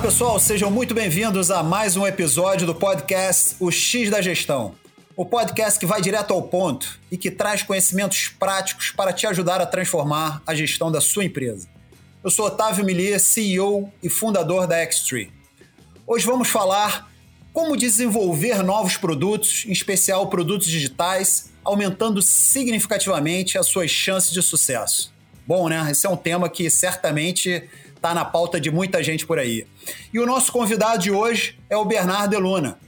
[0.00, 4.74] pessoal, sejam muito bem-vindos a mais um episódio do podcast O X da Gestão.
[5.14, 9.60] O podcast que vai direto ao ponto e que traz conhecimentos práticos para te ajudar
[9.60, 11.68] a transformar a gestão da sua empresa.
[12.24, 15.30] Eu sou Otávio Millier, CEO e fundador da Xtree.
[16.06, 17.12] Hoje vamos falar
[17.52, 25.12] como desenvolver novos produtos, em especial produtos digitais, aumentando significativamente as suas chances de sucesso.
[25.46, 25.90] Bom, né?
[25.90, 27.68] Esse é um tema que certamente
[28.00, 29.66] está na pauta de muita gente por aí.
[30.12, 32.78] E o nosso convidado de hoje é o Bernardo Luna.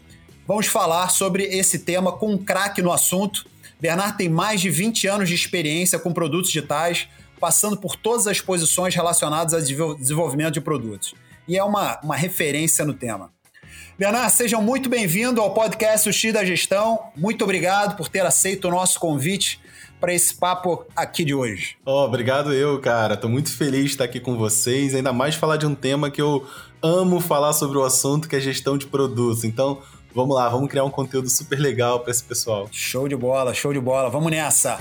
[0.49, 3.47] Vamos falar sobre esse tema com um craque no assunto.
[3.79, 8.41] Bernardo tem mais de 20 anos de experiência com produtos digitais, passando por todas as
[8.41, 11.15] posições relacionadas ao desenvolvimento de produtos.
[11.47, 13.31] E é uma, uma referência no tema.
[13.99, 17.13] Bernardo, sejam muito bem-vindos ao podcast O X da Gestão.
[17.15, 19.61] Muito obrigado por ter aceito o nosso convite
[20.03, 21.77] para esse papo aqui de hoje.
[21.87, 23.17] Oh, obrigado eu, cara.
[23.17, 26.21] Tô muito feliz de estar aqui com vocês, ainda mais falar de um tema que
[26.21, 26.45] eu
[26.83, 29.45] amo falar sobre o assunto, que é gestão de produtos.
[29.45, 29.79] Então,
[30.13, 32.69] vamos lá, vamos criar um conteúdo super legal para esse pessoal.
[32.73, 34.11] Show de bola, show de bola.
[34.11, 34.77] Vamos nessa.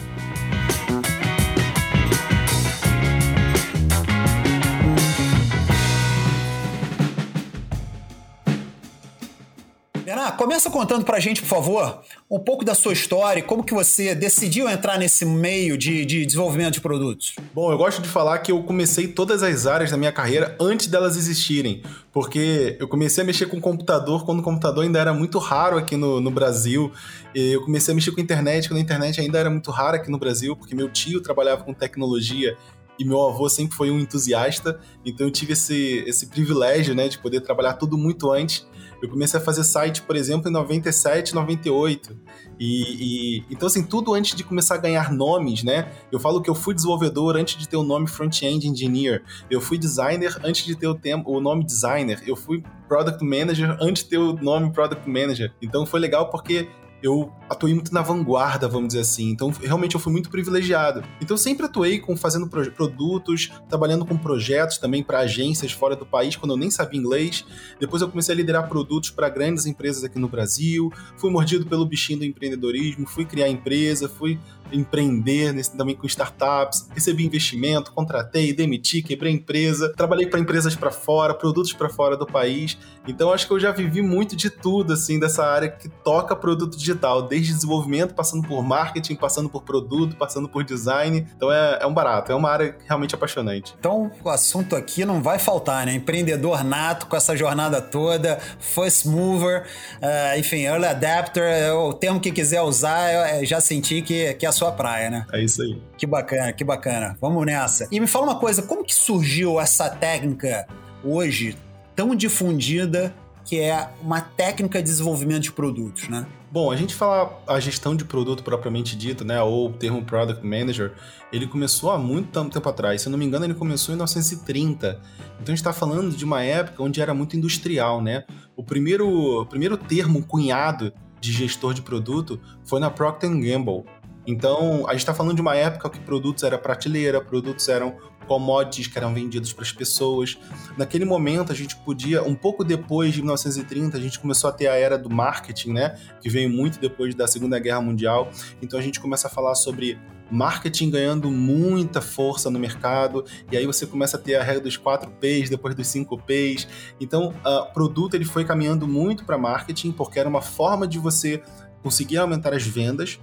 [10.06, 14.16] Renan, começa contando pra gente, por favor, um pouco da sua história como que você
[14.16, 17.36] decidiu entrar nesse meio de, de desenvolvimento de produtos.
[17.54, 20.88] Bom, eu gosto de falar que eu comecei todas as áreas da minha carreira antes
[20.88, 25.38] delas existirem, porque eu comecei a mexer com computador quando o computador ainda era muito
[25.38, 26.92] raro aqui no, no Brasil.
[27.36, 30.18] Eu comecei a mexer com internet quando a internet ainda era muito rara aqui no
[30.18, 32.58] Brasil, porque meu tio trabalhava com tecnologia
[32.98, 37.18] e meu avô sempre foi um entusiasta, então eu tive esse, esse privilégio, né, de
[37.18, 38.68] poder trabalhar tudo muito antes
[39.02, 42.16] eu comecei a fazer site, por exemplo, em 97, 98.
[42.60, 45.92] E, e, então, assim, tudo antes de começar a ganhar nomes, né?
[46.12, 49.24] Eu falo que eu fui desenvolvedor antes de ter o nome front-end engineer.
[49.50, 52.22] Eu fui designer antes de ter o, o nome designer.
[52.28, 55.52] Eu fui product manager antes de ter o nome product manager.
[55.62, 56.68] Então foi legal porque
[57.02, 59.30] eu atuei muito na vanguarda, vamos dizer assim.
[59.30, 61.04] Então, realmente eu fui muito privilegiado.
[61.20, 66.36] Então, sempre atuei com fazendo produtos, trabalhando com projetos também para agências fora do país,
[66.38, 67.46] quando eu nem sabia inglês.
[67.80, 70.92] Depois eu comecei a liderar produtos para grandes empresas aqui no Brasil.
[71.18, 74.40] Fui mordido pelo bichinho do empreendedorismo, fui criar empresa, fui
[74.72, 80.92] empreender nesse, também com startups, recebi investimento, contratei, demiti, quebrei empresa, trabalhei para empresas para
[80.92, 82.78] fora, produtos para fora do país.
[83.08, 86.78] Então acho que eu já vivi muito de tudo assim dessa área que toca produto
[86.78, 91.28] digital, desde desenvolvimento, passando por marketing, passando por produto, passando por design.
[91.36, 93.76] Então é, é um barato, é uma área realmente apaixonante.
[93.80, 95.94] Então o assunto aqui não vai faltar, né?
[95.94, 99.66] Empreendedor nato com essa jornada toda, first mover,
[100.02, 104.50] uh, enfim, early adapter, o termo que quiser usar, eu já senti que, que é
[104.50, 105.26] a sua praia, né?
[105.32, 105.82] É isso aí.
[105.98, 107.18] Que bacana, que bacana.
[107.22, 107.88] Vamos nessa.
[107.92, 110.68] E me fala uma coisa, como que surgiu essa técnica
[111.04, 111.58] hoje
[111.96, 113.14] tão difundida
[113.46, 116.26] que é uma técnica de desenvolvimento de produtos, né?
[116.52, 120.46] Bom, a gente fala a gestão de produto propriamente dita, né, ou o termo product
[120.46, 120.92] manager,
[121.32, 123.02] ele começou há muito tempo atrás.
[123.02, 125.00] Se eu não me engano, ele começou em 1930.
[125.40, 128.26] Então a gente está falando de uma época onde era muito industrial, né?
[128.56, 129.08] O primeiro,
[129.42, 130.92] o primeiro termo cunhado
[131.22, 133.86] de gestor de produto foi na Procter Gamble,
[134.26, 137.96] então, a gente está falando de uma época que produtos eram prateleira, produtos eram
[138.28, 140.38] commodities que eram vendidos para as pessoas.
[140.78, 144.68] Naquele momento, a gente podia, um pouco depois de 1930, a gente começou a ter
[144.68, 146.00] a era do marketing, né?
[146.22, 148.32] Que veio muito depois da Segunda Guerra Mundial.
[148.62, 150.00] Então, a gente começa a falar sobre
[150.32, 154.78] marketing ganhando muita força no mercado, e aí você começa a ter a regra dos
[154.78, 156.70] 4 P's, depois dos 5 P's.
[157.02, 161.44] Então, o produto ele foi caminhando muito para marketing, porque era uma forma de você
[161.84, 163.20] conseguir aumentar as vendas,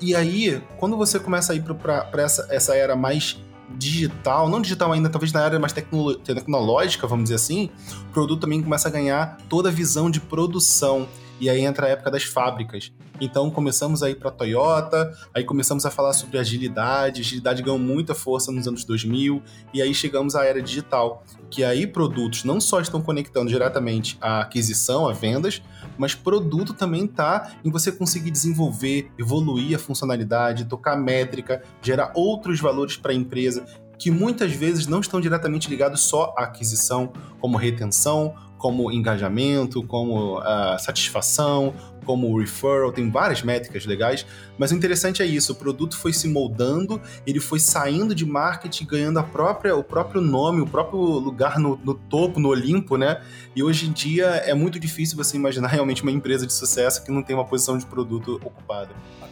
[0.00, 3.38] e aí, quando você começa a ir para essa, essa era mais
[3.76, 7.70] digital, não digital ainda, talvez na área mais tecnológica, vamos dizer assim,
[8.08, 11.06] o produto também começa a ganhar toda a visão de produção.
[11.40, 12.92] E aí entra a época das fábricas.
[13.20, 18.14] Então começamos a ir para Toyota, aí começamos a falar sobre agilidade, agilidade ganhou muita
[18.14, 19.42] força nos anos 2000,
[19.74, 24.40] e aí chegamos à era digital, que aí produtos não só estão conectando diretamente a
[24.40, 25.62] aquisição, a vendas,
[25.98, 32.58] mas produto também está em você conseguir desenvolver, evoluir a funcionalidade, tocar métrica, gerar outros
[32.58, 33.66] valores para a empresa
[33.98, 40.38] que muitas vezes não estão diretamente ligados só à aquisição, como retenção, como engajamento, como
[40.38, 41.74] uh, satisfação,
[42.04, 44.26] como referral, tem várias métricas legais,
[44.58, 48.84] mas o interessante é isso, o produto foi se moldando, ele foi saindo de marketing,
[48.84, 53.22] ganhando a própria, o próprio nome, o próprio lugar no, no topo, no Olimpo, né?
[53.56, 57.10] E hoje em dia é muito difícil você imaginar realmente uma empresa de sucesso que
[57.10, 58.90] não tem uma posição de produto ocupada.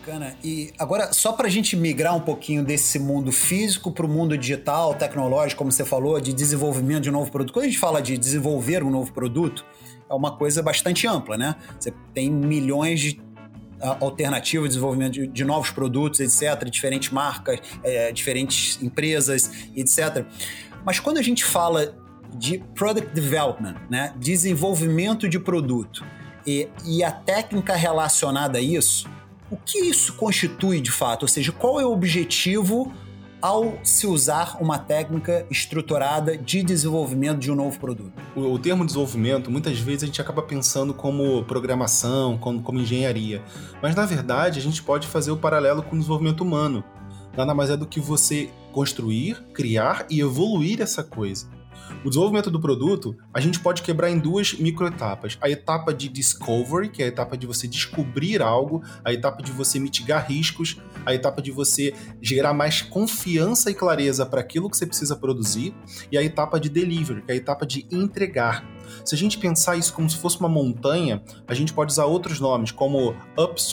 [0.09, 0.35] Bacana.
[0.43, 4.39] E agora, só para a gente migrar um pouquinho desse mundo físico para o mundo
[4.39, 7.53] digital, tecnológico, como você falou, de desenvolvimento de um novo produto.
[7.53, 9.67] Quando a gente fala de desenvolver um novo produto,
[10.09, 11.55] é uma coisa bastante ampla, né?
[11.79, 13.21] Você tem milhões de
[13.81, 20.25] ah, alternativas de desenvolvimento de, de, novos produtos, etc., diferentes marcas, é, diferentes empresas, etc.
[20.87, 21.95] Mas quando a gente fala
[22.35, 26.05] de product development, né, desenvolvimento de produto,
[26.47, 29.07] e, e a técnica relacionada a isso,
[29.51, 31.23] o que isso constitui de fato?
[31.23, 32.93] Ou seja, qual é o objetivo
[33.41, 38.13] ao se usar uma técnica estruturada de desenvolvimento de um novo produto?
[38.35, 43.43] O, o termo desenvolvimento, muitas vezes a gente acaba pensando como programação, como, como engenharia.
[43.81, 46.85] Mas na verdade, a gente pode fazer o paralelo com o desenvolvimento humano.
[47.37, 51.47] Nada mais é do que você construir, criar e evoluir essa coisa.
[52.05, 55.37] O desenvolvimento do produto, a gente pode quebrar em duas microetapas.
[55.41, 59.53] A etapa de discovery, que é a etapa de você descobrir algo, a etapa de
[59.53, 64.77] você mitigar riscos, a etapa de você gerar mais confiança e clareza para aquilo que
[64.77, 65.75] você precisa produzir,
[66.11, 68.65] e a etapa de delivery, que é a etapa de entregar.
[69.05, 72.41] Se a gente pensar isso como se fosse uma montanha, a gente pode usar outros
[72.41, 73.15] nomes, como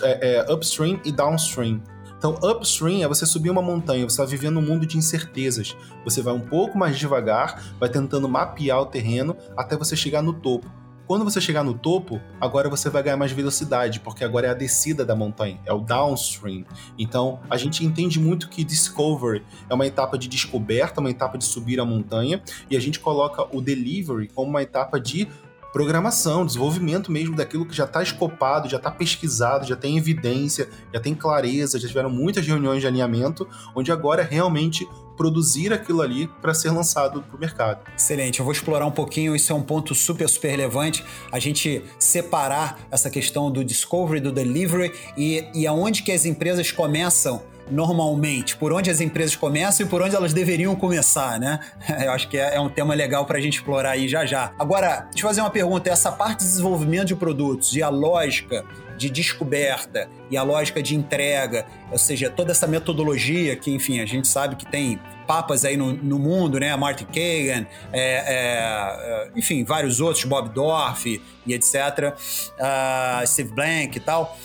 [0.04, 1.82] é, é, upstream e downstream.
[2.26, 5.78] Então, upstream é você subir uma montanha, você está vivendo um mundo de incertezas.
[6.04, 10.34] Você vai um pouco mais devagar, vai tentando mapear o terreno até você chegar no
[10.34, 10.68] topo.
[11.06, 14.56] Quando você chegar no topo, agora você vai ganhar mais velocidade, porque agora é a
[14.56, 16.66] descida da montanha, é o downstream.
[16.98, 21.44] Então, a gente entende muito que discovery é uma etapa de descoberta, uma etapa de
[21.46, 22.42] subir a montanha,
[22.72, 25.28] e a gente coloca o delivery como uma etapa de
[25.76, 31.02] programação, desenvolvimento mesmo daquilo que já está escopado, já está pesquisado, já tem evidência, já
[31.02, 33.46] tem clareza, já tiveram muitas reuniões de alinhamento,
[33.76, 34.88] onde agora é realmente
[35.18, 37.82] produzir aquilo ali para ser lançado para o mercado.
[37.94, 41.84] Excelente, eu vou explorar um pouquinho, isso é um ponto super, super relevante, a gente
[42.00, 48.56] separar essa questão do discovery, do delivery e, e aonde que as empresas começam normalmente,
[48.56, 51.60] por onde as empresas começam e por onde elas deveriam começar, né?
[52.04, 54.54] Eu acho que é, é um tema legal para a gente explorar aí já já.
[54.58, 58.66] Agora, eu fazer uma pergunta: essa parte de desenvolvimento de produtos e a lógica
[58.98, 64.06] de descoberta e a lógica de entrega, ou seja, toda essa metodologia que, enfim, a
[64.06, 66.76] gente sabe que tem papas aí no, no mundo, né?
[66.76, 72.16] Martin Kagan, é, é, enfim, vários outros, Bob Dorff e etc.,
[72.60, 74.38] uh, Steve Blank e tal.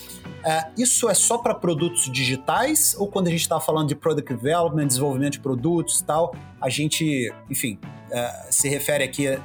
[0.44, 4.34] É, isso é só para produtos digitais ou quando a gente está falando de product
[4.34, 7.78] development, desenvolvimento de produtos e tal, a gente, enfim,
[8.10, 9.38] é, se refere aqui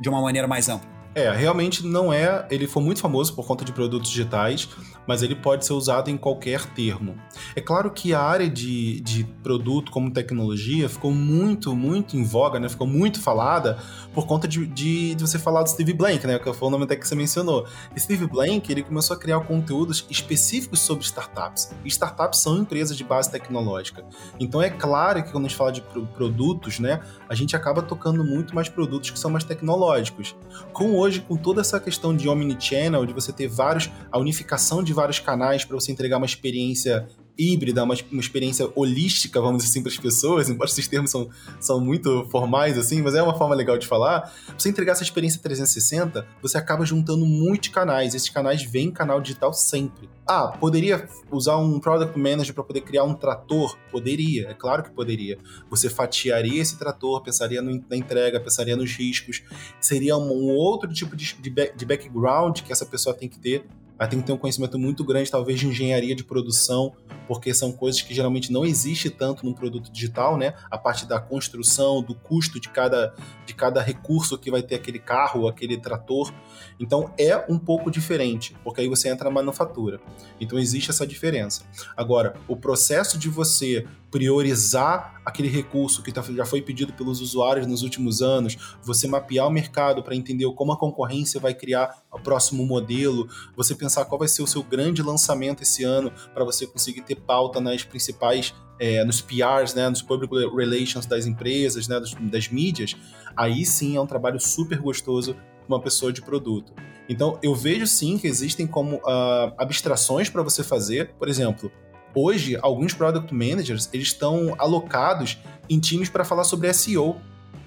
[0.00, 0.90] de uma maneira mais ampla?
[1.14, 2.46] É, realmente não é.
[2.50, 4.68] Ele foi muito famoso por conta de produtos digitais,
[5.06, 7.16] mas ele pode ser usado em qualquer termo.
[7.54, 12.60] É claro que a área de, de produto como tecnologia ficou muito, muito em voga,
[12.60, 12.68] né?
[12.68, 13.78] Ficou muito falada
[14.14, 16.38] por conta de, de, de você falar do Steve Blank, né?
[16.38, 17.66] Que foi o nome até que você mencionou.
[17.98, 21.74] Steve Blank, ele começou a criar conteúdos específicos sobre startups.
[21.84, 24.04] E startups são empresas de base tecnológica.
[24.38, 25.82] Então é claro que quando a gente fala de
[26.14, 27.00] produtos, né?
[27.28, 30.36] A gente acaba tocando muito mais produtos que são mais tecnológicos.
[30.72, 34.91] Com hoje, com toda essa questão de omnichannel, de você ter vários, a unificação de
[34.92, 37.08] de vários canais para você entregar uma experiência
[37.38, 41.30] híbrida, uma, uma experiência holística, vamos dizer assim, para as pessoas, embora esses termos são,
[41.58, 44.30] são muito formais, assim, mas é uma forma legal de falar.
[44.56, 48.14] você entregar essa experiência 360, você acaba juntando muitos canais.
[48.14, 50.10] Esses canais vêm canal digital sempre.
[50.26, 53.78] Ah, poderia usar um Product Manager para poder criar um trator?
[53.90, 55.38] Poderia, é claro que poderia.
[55.70, 59.42] Você fatiaria esse trator, pensaria no, na entrega, pensaria nos riscos.
[59.80, 63.64] Seria um, um outro tipo de, de, de background que essa pessoa tem que ter
[64.08, 66.92] tem que ter um conhecimento muito grande, talvez, de engenharia de produção,
[67.28, 70.54] porque são coisas que geralmente não existe tanto no produto digital, né?
[70.70, 73.14] A parte da construção, do custo de cada,
[73.46, 76.32] de cada recurso que vai ter aquele carro, aquele trator.
[76.80, 80.00] Então é um pouco diferente, porque aí você entra na manufatura.
[80.40, 81.64] Então existe essa diferença.
[81.96, 87.66] Agora, o processo de você priorizar aquele recurso que tá, já foi pedido pelos usuários
[87.66, 92.20] nos últimos anos, você mapear o mercado para entender como a concorrência vai criar o
[92.20, 96.66] próximo modelo, você pensar qual vai ser o seu grande lançamento esse ano para você
[96.66, 101.98] conseguir ter pauta nas principais é, nos PRs, né, nos public relations das empresas, né,
[101.98, 102.96] das, das mídias,
[103.36, 105.36] aí sim é um trabalho super gostoso
[105.68, 106.72] uma pessoa de produto.
[107.08, 111.14] Então, eu vejo sim que existem como uh, abstrações para você fazer.
[111.18, 111.70] Por exemplo,
[112.14, 115.38] Hoje, alguns product managers eles estão alocados
[115.68, 117.16] em times para falar sobre SEO.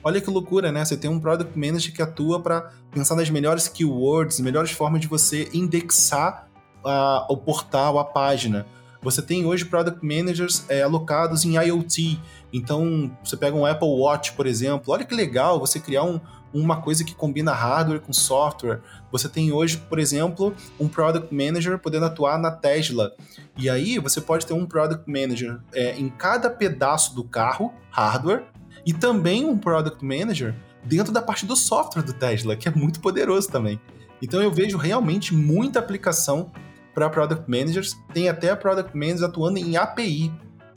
[0.05, 0.85] Olha que loucura, né?
[0.85, 5.07] Você tem um product manager que atua para pensar nas melhores keywords, melhores formas de
[5.07, 6.47] você indexar
[6.83, 8.67] a, o portal, a página.
[9.01, 12.19] Você tem hoje product managers é, alocados em IoT.
[12.53, 14.93] Então, você pega um Apple Watch, por exemplo.
[14.93, 16.21] Olha que legal você criar um,
[16.53, 18.81] uma coisa que combina hardware com software.
[19.11, 23.11] Você tem hoje, por exemplo, um product manager podendo atuar na Tesla.
[23.57, 28.43] E aí você pode ter um product manager é, em cada pedaço do carro, hardware,
[28.85, 32.99] e também um product manager dentro da parte do software do Tesla, que é muito
[32.99, 33.79] poderoso também.
[34.21, 36.51] Então eu vejo realmente muita aplicação
[36.93, 37.97] para product managers.
[38.13, 40.31] Tem até product managers atuando em API.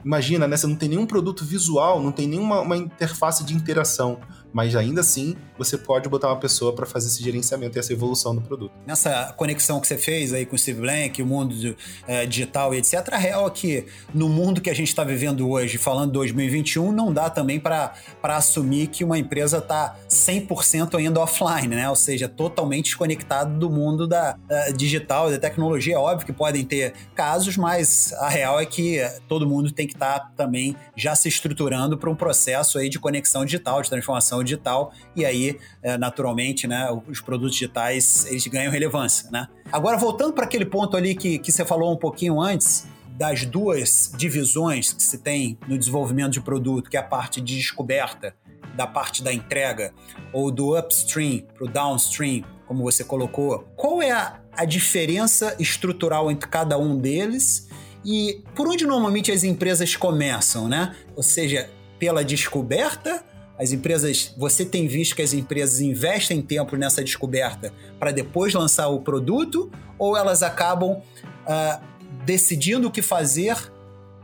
[0.04, 0.56] Imagina, né?
[0.56, 4.20] Você não tem nenhum produto visual, não tem nenhuma interface de interação
[4.52, 8.34] mas ainda assim você pode botar uma pessoa para fazer esse gerenciamento e essa evolução
[8.34, 8.72] do produto.
[8.86, 11.76] Nessa conexão que você fez aí com o Steve Blank, o mundo de,
[12.06, 15.48] é, digital e etc, a real é que no mundo que a gente está vivendo
[15.48, 21.68] hoje, falando 2021, não dá também para assumir que uma empresa está 100% ainda offline,
[21.68, 21.88] né?
[21.88, 25.94] Ou seja, totalmente desconectado do mundo da, da digital, da tecnologia.
[25.94, 29.94] É óbvio que podem ter casos, mas a real é que todo mundo tem que
[29.94, 34.37] estar tá também já se estruturando para um processo aí de conexão digital, de transformação
[34.38, 39.48] transformação digital e aí, é, naturalmente, né, os produtos digitais eles ganham relevância, né?
[39.70, 44.12] Agora, voltando para aquele ponto ali que, que você falou um pouquinho antes, das duas
[44.16, 48.34] divisões que se tem no desenvolvimento de produto, que é a parte de descoberta
[48.76, 49.92] da parte da entrega,
[50.32, 56.30] ou do upstream para o downstream, como você colocou, qual é a, a diferença estrutural
[56.30, 57.68] entre cada um deles
[58.04, 60.94] e por onde normalmente as empresas começam, né?
[61.16, 61.68] Ou seja,
[61.98, 63.24] pela descoberta
[63.58, 68.88] as empresas, você tem visto que as empresas investem tempo nessa descoberta para depois lançar
[68.88, 71.84] o produto, ou elas acabam uh,
[72.24, 73.56] decidindo o que fazer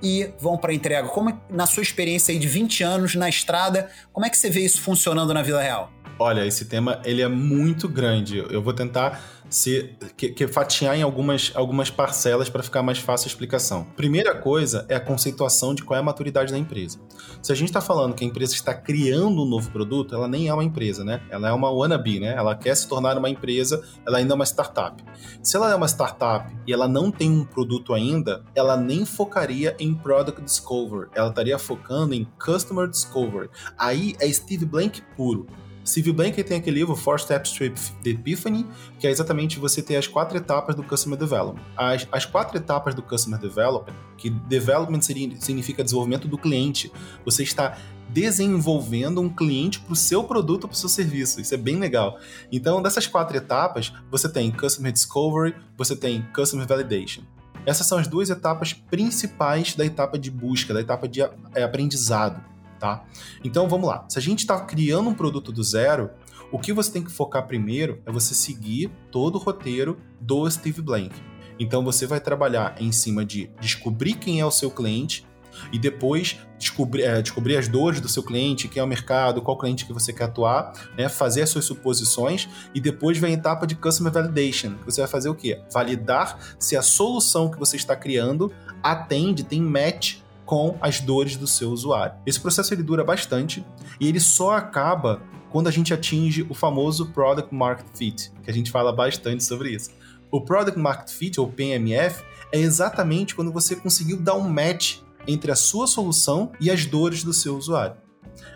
[0.03, 1.09] e vão para a entrega?
[1.09, 4.81] Como, na sua experiência de 20 anos na estrada, como é que você vê isso
[4.81, 5.91] funcionando na vida real?
[6.19, 8.39] Olha, esse tema ele é muito grande.
[8.39, 13.27] Eu vou tentar se que, que fatiar em algumas, algumas parcelas para ficar mais fácil
[13.27, 13.85] a explicação.
[13.97, 16.99] Primeira coisa é a conceituação de qual é a maturidade da empresa.
[17.43, 20.49] Se a gente está falando que a empresa está criando um novo produto, ela nem
[20.49, 21.21] é uma empresa, né?
[21.31, 22.35] Ela é uma wannabe, né?
[22.37, 25.03] Ela quer se tornar uma empresa, ela ainda é uma startup.
[25.43, 29.77] Se ela é uma startup e ela não tem um produto ainda, ela nem focaria
[29.79, 33.49] em product discovery, ela estaria focando em customer discovery.
[33.79, 35.47] Aí é Steve Blank puro.
[35.87, 37.65] Steve Blank tem aquele livro Four Steps to
[38.05, 38.67] Epiphany,
[38.99, 41.63] que é exatamente você ter as quatro etapas do Customer Development.
[41.77, 46.91] As, as quatro etapas do Customer Development, que development seria, significa desenvolvimento do cliente,
[47.25, 47.77] você está
[48.09, 51.41] desenvolvendo um cliente para o seu produto, para o seu serviço.
[51.41, 52.19] Isso é bem legal.
[52.51, 57.23] Então, dessas quatro etapas, você tem Customer Discovery, você tem Customer Validation.
[57.67, 61.21] Essas são as duas etapas principais da etapa de busca, da etapa de
[61.55, 62.54] é, aprendizado
[62.85, 63.03] tá?
[63.43, 64.05] Então vamos lá.
[64.11, 66.11] Se a gente está criando um produto do zero,
[66.53, 70.83] o que você tem que focar primeiro é você seguir todo o roteiro do Steve
[70.83, 71.15] Blank.
[71.59, 75.27] Então você vai trabalhar em cima de descobrir quem é o seu cliente
[75.73, 79.57] e depois descobrir, é, descobrir as dores do seu cliente, quem é o mercado, qual
[79.57, 81.09] cliente que você quer atuar, né?
[81.09, 84.75] fazer as suas suposições e depois vem a etapa de Customer Validation.
[84.85, 85.59] Você vai fazer o quê?
[85.73, 91.47] Validar se a solução que você está criando atende, tem match com as dores do
[91.47, 92.17] seu usuário.
[92.27, 93.65] Esse processo ele dura bastante
[94.01, 98.55] e ele só acaba quando a gente atinge o famoso Product Market Fit, que a
[98.55, 99.91] gente fala bastante sobre isso.
[100.31, 104.99] O Product Market Fit, ou PMF, é exatamente quando você conseguiu dar um match
[105.29, 107.97] entre a sua solução e as dores do seu usuário.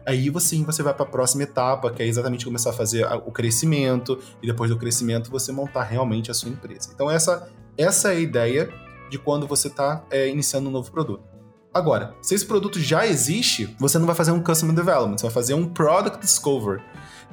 [0.04, 3.30] Aí você, você vai para a próxima etapa, que é exatamente começar a fazer o
[3.30, 6.90] crescimento, e depois do crescimento você montar realmente a sua empresa.
[6.92, 8.70] Então, essa, essa é a ideia
[9.08, 11.22] de quando você está é, iniciando um novo produto.
[11.72, 15.32] Agora, se esse produto já existe, você não vai fazer um Customer Development, você vai
[15.32, 16.82] fazer um Product Discover,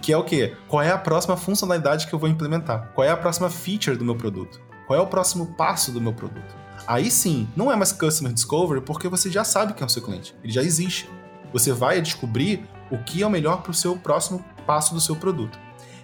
[0.02, 0.56] que é o quê?
[0.68, 2.92] Qual é a próxima funcionalidade que eu vou implementar?
[2.94, 4.62] Qual é a próxima feature do meu produto?
[4.86, 6.56] Qual é o próximo passo do meu produto?
[6.86, 10.02] Aí sim, não é mais Customer Discovery porque você já sabe quem é o seu
[10.02, 11.10] cliente, ele já existe.
[11.54, 15.16] Você vai descobrir o que é o melhor para o seu próximo passo do seu
[15.16, 15.58] produto.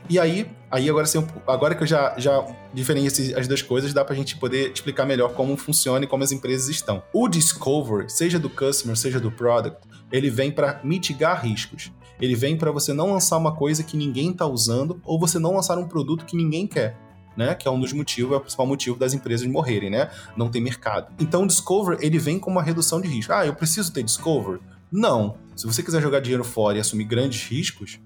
[0.10, 1.08] E aí, aí agora,
[1.48, 5.34] agora que eu já, já diferencio as duas coisas, dá pra gente poder explicar melhor
[5.34, 7.02] como funciona e como as empresas estão.
[7.14, 9.80] O Discover, seja do customer, seja do product,
[10.12, 11.92] ele vem para mitigar riscos.
[12.20, 15.56] Ele vem para você não lançar uma coisa que ninguém está usando ou você não
[15.56, 16.98] lançar um produto que ninguém quer.
[17.36, 20.12] Né, que é um dos motivos, é o principal motivo das empresas morrerem, né?
[20.36, 21.14] Não tem mercado.
[21.18, 23.32] Então o Discover, ele vem com uma redução de risco.
[23.32, 24.60] Ah, eu preciso ter Discover?
[24.92, 25.38] Não.
[25.56, 28.02] Se você quiser jogar dinheiro fora e assumir grandes riscos,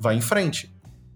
[0.00, 0.71] vá em frente.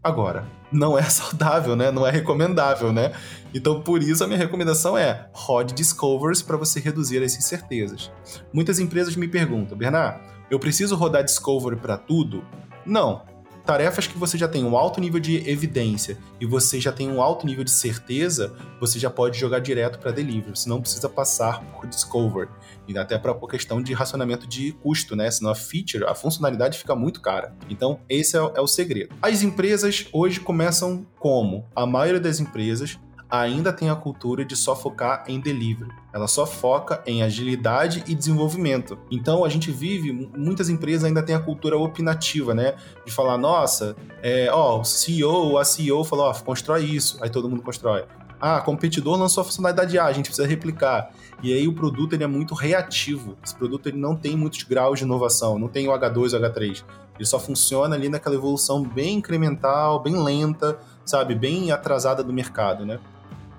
[0.07, 1.91] Agora, não é saudável, né?
[1.91, 3.13] Não é recomendável, né?
[3.53, 8.13] Então, por isso a minha recomendação é rode Discovers para você reduzir as incertezas.
[8.53, 12.45] Muitas empresas me perguntam, Bernard, eu preciso rodar Discovery para tudo?
[12.85, 13.23] Não.
[13.67, 17.21] Tarefas que você já tem um alto nível de evidência e você já tem um
[17.21, 21.61] alto nível de certeza, você já pode jogar direto para delivery, você não precisa passar
[21.73, 22.49] por discover.
[22.87, 25.29] E até para por questão de racionamento de custo, né?
[25.29, 27.53] Senão a feature, a funcionalidade fica muito cara.
[27.69, 29.13] Então, esse é, é o segredo.
[29.21, 31.67] As empresas hoje começam como?
[31.75, 32.97] A maioria das empresas
[33.31, 35.91] ainda tem a cultura de só focar em delivery.
[36.13, 38.99] Ela só foca em agilidade e desenvolvimento.
[39.11, 42.75] Então a gente vive, muitas empresas ainda têm a cultura opinativa, né?
[43.05, 47.49] De falar, nossa, é, ó, o CEO, a CEO falou, ó, constrói isso, aí todo
[47.49, 48.05] mundo constrói.
[48.41, 51.11] Ah, competidor lançou a funcionalidade A, a gente precisa replicar.
[51.43, 53.37] E aí o produto ele é muito reativo.
[53.43, 56.85] Esse produto ele não tem muitos graus de inovação, não tem o H2 ou H3.
[57.17, 62.85] Ele só funciona ali naquela evolução bem incremental, bem lenta, sabe, bem atrasada do mercado,
[62.85, 63.01] né?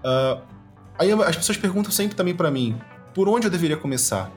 [0.07, 0.41] Uh,
[0.97, 2.79] aí as pessoas perguntam sempre também para mim,
[3.13, 4.31] por onde eu deveria começar?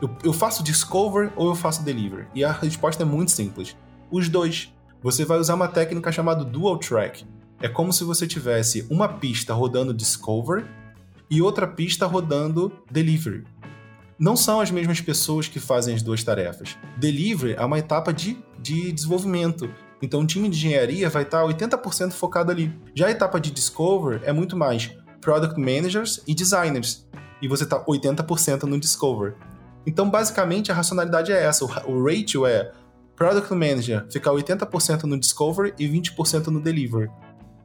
[0.00, 2.28] Eu, eu faço discover ou eu faço deliver?
[2.32, 3.76] E a resposta é muito simples.
[4.10, 4.72] Os dois.
[5.02, 7.26] Você vai usar uma técnica chamada dual track.
[7.60, 10.66] É como se você tivesse uma pista rodando discover
[11.28, 13.44] e outra pista rodando delivery.
[14.18, 16.76] Não são as mesmas pessoas que fazem as duas tarefas.
[16.96, 19.68] Delivery é uma etapa de, de desenvolvimento.
[20.00, 22.72] Então o time de engenharia vai estar 80% focado ali.
[22.94, 24.94] Já a etapa de discover é muito mais
[25.26, 27.04] Product Managers e Designers.
[27.42, 29.34] E você está 80% no Discover.
[29.84, 31.64] Então, basicamente, a racionalidade é essa.
[31.64, 32.70] O ratio é
[33.16, 37.10] Product Manager ficar 80% no Discover e 20% no Deliver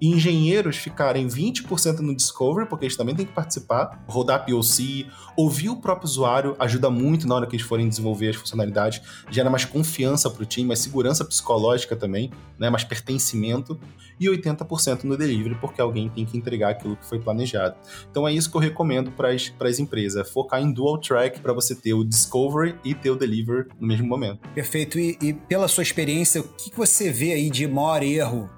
[0.01, 5.05] engenheiros ficarem 20% no Discovery, porque eles também têm que participar, rodar POC,
[5.37, 9.49] ouvir o próprio usuário ajuda muito na hora que eles forem desenvolver as funcionalidades, gera
[9.49, 13.79] mais confiança para o time, mais segurança psicológica também, né, mais pertencimento,
[14.19, 17.75] e 80% no delivery, porque alguém tem que entregar aquilo que foi planejado.
[18.09, 21.53] Então é isso que eu recomendo para as empresas, é focar em dual track para
[21.53, 24.39] você ter o discovery e ter o delivery no mesmo momento.
[24.53, 24.99] Perfeito.
[24.99, 28.49] E, e pela sua experiência, o que, que você vê aí de maior erro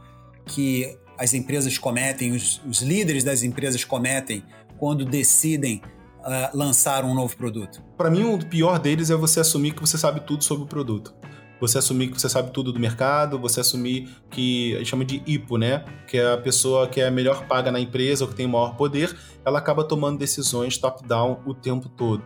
[0.46, 4.44] que as empresas cometem, os, os líderes das empresas cometem
[4.78, 5.82] quando decidem
[6.20, 7.84] uh, lançar um novo produto?
[7.98, 11.14] Para mim, o pior deles é você assumir que você sabe tudo sobre o produto.
[11.60, 15.24] Você assumir que você sabe tudo do mercado, você assumir que a gente chama de
[15.26, 15.86] IPO, né?
[16.08, 18.76] Que é a pessoa que é a melhor paga na empresa ou que tem maior
[18.76, 19.16] poder,
[19.46, 22.26] ela acaba tomando decisões top-down o tempo todo.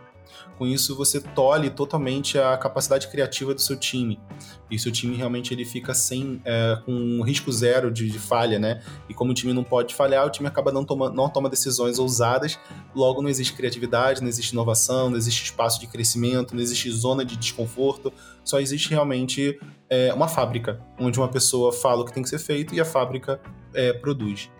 [0.56, 4.20] Com isso, você tolhe totalmente a capacidade criativa do seu time.
[4.70, 8.58] E seu time realmente ele fica sem, é, com um risco zero de, de, falha,
[8.58, 8.82] né?
[9.08, 11.98] E como o time não pode falhar, o time acaba não, toma, não toma decisões
[11.98, 12.58] ousadas,
[12.94, 17.24] logo não existe criatividade, não existe inovação, não existe espaço de crescimento, não existe zona
[17.24, 18.12] de desconforto,
[18.44, 22.38] só existe realmente é, uma fábrica, onde uma pessoa fala o que tem que ser
[22.38, 23.40] feito e a fábrica
[23.74, 24.50] é, produz.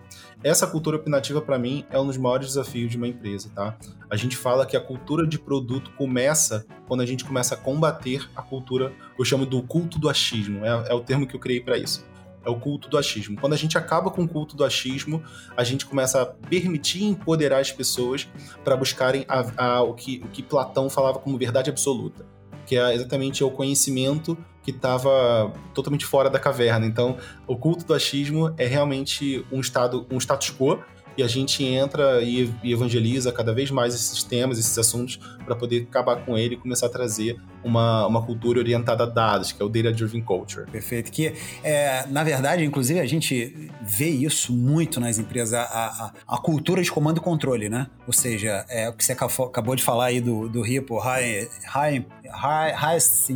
[0.41, 3.77] Essa cultura opinativa, para mim, é um dos maiores desafios de uma empresa, tá?
[4.09, 8.29] A gente fala que a cultura de produto começa quando a gente começa a combater
[8.33, 11.59] a cultura, eu chamo do culto do achismo, é, é o termo que eu criei
[11.59, 12.07] para isso.
[12.45, 13.37] É o culto do achismo.
[13.37, 15.21] Quando a gente acaba com o culto do achismo,
[15.57, 18.25] a gente começa a permitir empoderar as pessoas
[18.63, 22.25] para buscarem a, a, o, que, o que Platão falava como verdade absoluta
[22.69, 26.85] que é exatamente o conhecimento que estava totalmente fora da caverna.
[26.85, 27.17] Então,
[27.47, 30.79] o culto do achismo é realmente um estado, um status quo
[31.19, 35.85] e a gente entra e, evangeliza cada vez mais esses temas, esses assuntos, para poder
[35.89, 39.65] acabar com ele e começar a trazer uma, uma cultura orientada a dados, que é
[39.65, 40.71] o Data Driven Culture.
[40.71, 41.11] Perfeito.
[41.11, 46.37] Que, é, na verdade, inclusive, a gente vê isso muito nas empresas, a, a, a
[46.37, 47.87] cultura de comando e controle, né?
[48.07, 52.05] Ou seja, é, o que você acabou de falar aí do, do RIPO, High, high,
[52.31, 53.29] high, highest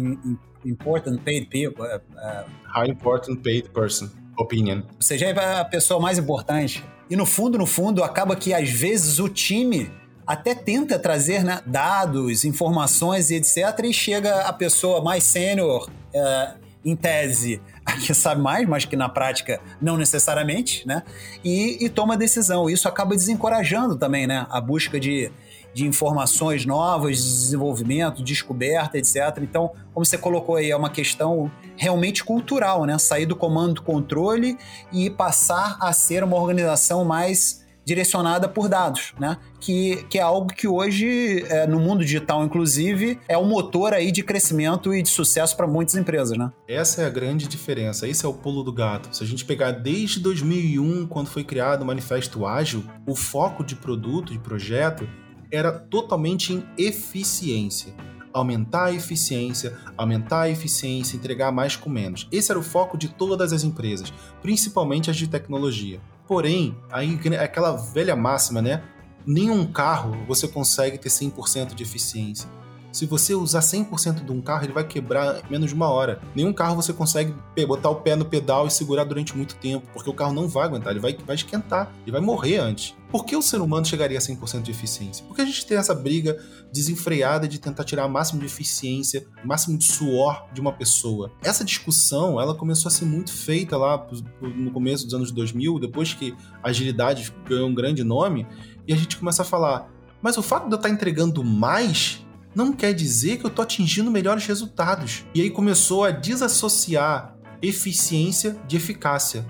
[0.65, 1.86] Important Paid People.
[1.86, 4.10] Uh, high Important Paid Person.
[4.36, 4.82] Opinion.
[4.95, 8.69] Ou seja, é a pessoa mais importante e no fundo, no fundo, acaba que às
[8.69, 9.91] vezes o time
[10.26, 13.58] até tenta trazer né, dados, informações e etc.
[13.84, 17.62] E chega a pessoa mais sênior, é, em tese,
[18.04, 21.04] que sabe mais, mas que na prática não necessariamente, né?
[21.43, 22.69] E, e toma decisão.
[22.69, 24.47] Isso acaba desencorajando também, né?
[24.49, 25.32] A busca de,
[25.74, 29.40] de informações novas, de desenvolvimento, descoberta, etc.
[29.42, 32.98] Então, como você colocou aí, é uma questão realmente cultural, né?
[32.98, 34.58] Sair do comando controle
[34.92, 39.38] e passar a ser uma organização mais direcionada por dados, né?
[39.60, 44.12] Que, que é algo que hoje, é, no mundo digital, inclusive, é um motor aí
[44.12, 46.52] de crescimento e de sucesso para muitas empresas, né?
[46.68, 49.14] Essa é a grande diferença, esse é o pulo do gato.
[49.16, 53.76] Se a gente pegar desde 2001, quando foi criado o Manifesto Ágil, o foco de
[53.76, 55.08] produto, de projeto,
[55.54, 57.94] era totalmente em eficiência
[58.34, 62.28] aumentar a eficiência, aumentar a eficiência, entregar mais com menos.
[62.32, 64.12] Esse era o foco de todas as empresas,
[64.42, 66.02] principalmente as de tecnologia.
[66.28, 68.82] Porém, aí aquela velha máxima, né?
[69.26, 72.50] Nenhum carro você consegue ter 100% de eficiência.
[72.92, 76.22] Se você usar 100% de um carro, ele vai quebrar em menos de uma hora.
[76.36, 77.34] Nenhum carro você consegue
[77.68, 80.66] botar o pé no pedal e segurar durante muito tempo, porque o carro não vai
[80.66, 82.96] aguentar, ele vai, vai esquentar, ele vai morrer antes.
[83.13, 85.23] Por que o ser humano chegaria a 100% de eficiência?
[85.28, 86.36] Porque a gente tem essa briga
[86.73, 91.32] desenfreada de tentar tirar o máximo de eficiência, o máximo de suor de uma pessoa.
[91.43, 94.04] Essa discussão, ela começou a ser muito feita lá
[94.41, 98.47] no começo dos anos 2000, depois que a agilidade ganhou um grande nome,
[98.88, 102.73] e a gente começa a falar, mas o fato de eu estar entregando mais não
[102.73, 105.23] quer dizer que eu estou atingindo melhores resultados.
[105.36, 109.45] E aí começou a desassociar eficiência de eficácia.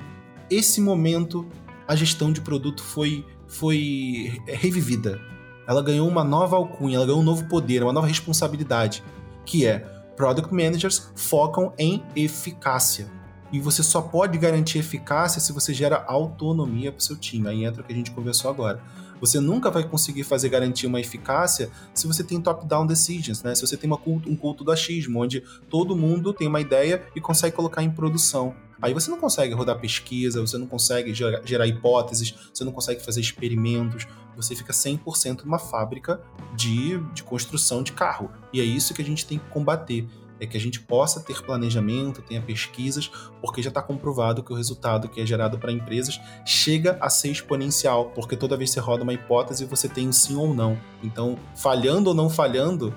[0.49, 1.47] Esse momento,
[1.88, 5.22] a gestão de produto foi, foi revivida.
[5.68, 9.04] Ela ganhou uma nova alcunha, ela ganhou um novo poder, uma nova responsabilidade,
[9.46, 9.80] que é
[10.18, 13.08] Product Managers focam em eficácia.
[13.52, 17.48] E você só pode garantir eficácia se você gera autonomia para o seu time.
[17.48, 18.82] Aí entra o que a gente conversou agora.
[19.22, 23.54] Você nunca vai conseguir fazer garantir uma eficácia se você tem top-down decisions, né?
[23.54, 27.22] Se você tem culto, um culto do achismo, onde todo mundo tem uma ideia e
[27.22, 28.56] consegue colocar em produção.
[28.84, 33.02] Aí você não consegue rodar pesquisa, você não consegue gerar, gerar hipóteses, você não consegue
[33.02, 36.22] fazer experimentos, você fica 100% numa fábrica
[36.54, 38.30] de, de construção de carro.
[38.52, 40.06] E é isso que a gente tem que combater
[40.38, 44.56] é que a gente possa ter planejamento, tenha pesquisas, porque já está comprovado que o
[44.56, 48.80] resultado que é gerado para empresas chega a ser exponencial, porque toda vez que você
[48.82, 50.78] roda uma hipótese, você tem um sim ou não.
[51.02, 52.93] Então, falhando ou não falhando,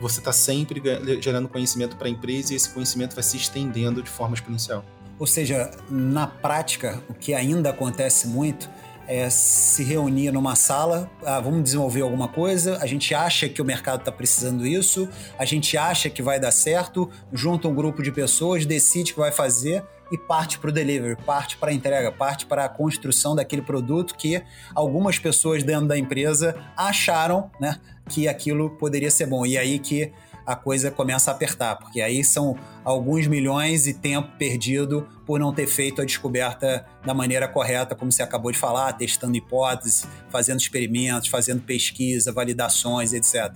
[0.00, 0.82] você está sempre
[1.20, 4.84] gerando conhecimento para a empresa e esse conhecimento vai se estendendo de forma exponencial.
[5.18, 8.70] Ou seja, na prática, o que ainda acontece muito
[9.08, 13.64] é, se reunir numa sala, ah, vamos desenvolver alguma coisa, a gente acha que o
[13.64, 18.12] mercado está precisando disso, a gente acha que vai dar certo, junta um grupo de
[18.12, 22.46] pessoas, decide que vai fazer e parte para o delivery, parte para a entrega, parte
[22.46, 24.42] para a construção daquele produto que
[24.74, 27.78] algumas pessoas dentro da empresa acharam né,
[28.08, 29.44] que aquilo poderia ser bom.
[29.44, 30.12] E aí que
[30.48, 35.52] a coisa começa a apertar, porque aí são alguns milhões e tempo perdido por não
[35.52, 40.58] ter feito a descoberta da maneira correta, como você acabou de falar, testando hipóteses, fazendo
[40.58, 43.52] experimentos, fazendo pesquisa, validações, etc.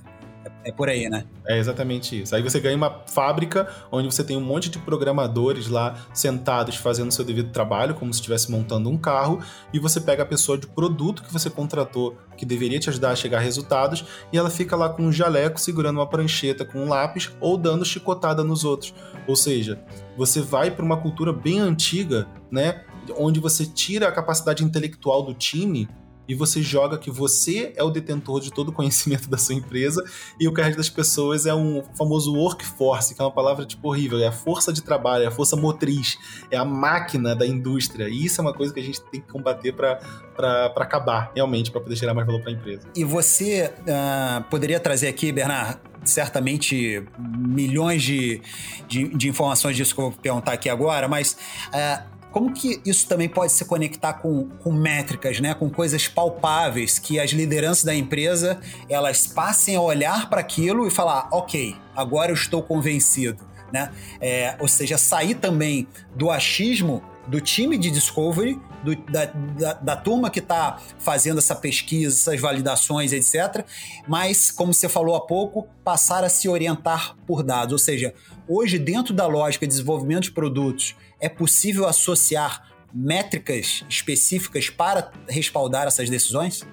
[0.65, 1.25] É por aí, né?
[1.47, 2.35] É exatamente isso.
[2.35, 7.11] Aí você ganha uma fábrica onde você tem um monte de programadores lá sentados fazendo
[7.11, 9.41] seu devido trabalho, como se estivesse montando um carro,
[9.73, 13.17] e você pega a pessoa de produto que você contratou, que deveria te ajudar a
[13.17, 16.89] chegar a resultados, e ela fica lá com um jaleco segurando uma prancheta com um
[16.89, 18.95] lápis ou dando chicotada nos outros.
[19.27, 19.83] Ou seja,
[20.17, 22.85] você vai para uma cultura bem antiga, né?
[23.17, 25.89] Onde você tira a capacidade intelectual do time
[26.33, 30.03] e você joga que você é o detentor de todo o conhecimento da sua empresa
[30.41, 34.19] e o resto das pessoas é um famoso workforce, que é uma palavra tipo horrível,
[34.19, 36.17] é a força de trabalho, é a força motriz,
[36.51, 38.09] é a máquina da indústria.
[38.09, 41.81] E isso é uma coisa que a gente tem que combater para acabar, realmente, para
[41.81, 42.89] poder gerar mais valor para a empresa.
[42.97, 48.41] E você uh, poderia trazer aqui, Bernard, certamente milhões de,
[48.89, 51.37] de, de, informações disso que eu vou perguntar aqui agora, mas
[51.69, 55.55] uh, como que isso também pode se conectar com, com métricas, né?
[55.55, 60.91] com coisas palpáveis, que as lideranças da empresa elas passem a olhar para aquilo e
[60.91, 63.39] falar, ok, agora eu estou convencido.
[63.73, 63.91] Né?
[64.21, 69.97] É, ou seja, sair também do achismo do time de discovery, do, da, da, da,
[69.97, 73.65] turma que está fazendo essa pesquisa, essas validações, etc.
[74.09, 77.73] Mas, como você falou há pouco, passar a se orientar por dados.
[77.73, 78.13] Ou seja,
[78.49, 85.87] hoje, dentro da lógica de desenvolvimento de produtos, é possível associar métricas específicas para respaldar
[85.87, 86.67] essas decisões?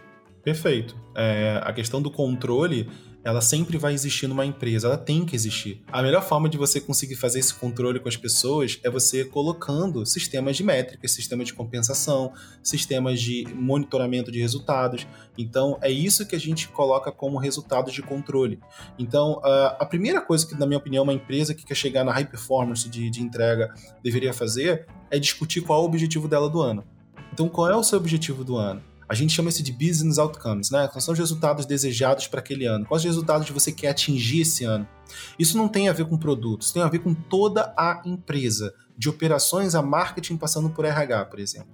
[0.43, 0.95] Perfeito.
[1.15, 2.89] É, a questão do controle
[3.23, 5.83] ela sempre vai existir numa empresa, ela tem que existir.
[5.91, 10.05] A melhor forma de você conseguir fazer esse controle com as pessoas é você colocando
[10.05, 12.31] sistemas de métricas, sistemas de compensação,
[12.63, 15.05] sistemas de monitoramento de resultados.
[15.37, 18.59] Então, é isso que a gente coloca como resultados de controle.
[18.97, 22.25] Então, a primeira coisa que, na minha opinião, uma empresa que quer chegar na high
[22.25, 26.83] performance de, de entrega deveria fazer é discutir qual é o objetivo dela do ano.
[27.33, 28.81] Então, qual é o seu objetivo do ano?
[29.09, 30.87] A gente chama isso de business outcomes, né?
[30.87, 32.85] Quais são os resultados desejados para aquele ano?
[32.85, 34.87] Quais os resultados você quer atingir esse ano?
[35.39, 39.09] Isso não tem a ver com produtos, tem a ver com toda a empresa, de
[39.09, 41.71] operações a marketing passando por RH, por exemplo.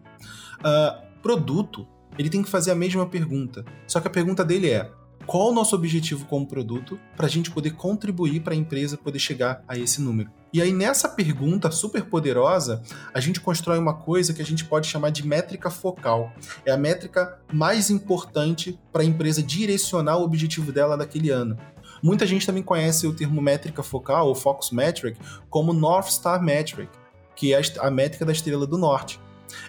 [0.60, 1.86] Uh, produto,
[2.18, 4.90] ele tem que fazer a mesma pergunta, só que a pergunta dele é:
[5.26, 9.20] qual o nosso objetivo como produto para a gente poder contribuir para a empresa poder
[9.20, 10.30] chegar a esse número.
[10.54, 12.82] E aí, nessa pergunta super poderosa,
[13.14, 16.32] a gente constrói uma coisa que a gente pode chamar de métrica focal.
[16.66, 21.58] É a métrica mais importante para a empresa direcionar o objetivo dela naquele ano.
[22.02, 26.90] Muita gente também conhece o termo métrica focal, ou Focus Metric, como North Star Metric,
[27.36, 29.20] que é a métrica da estrela do norte.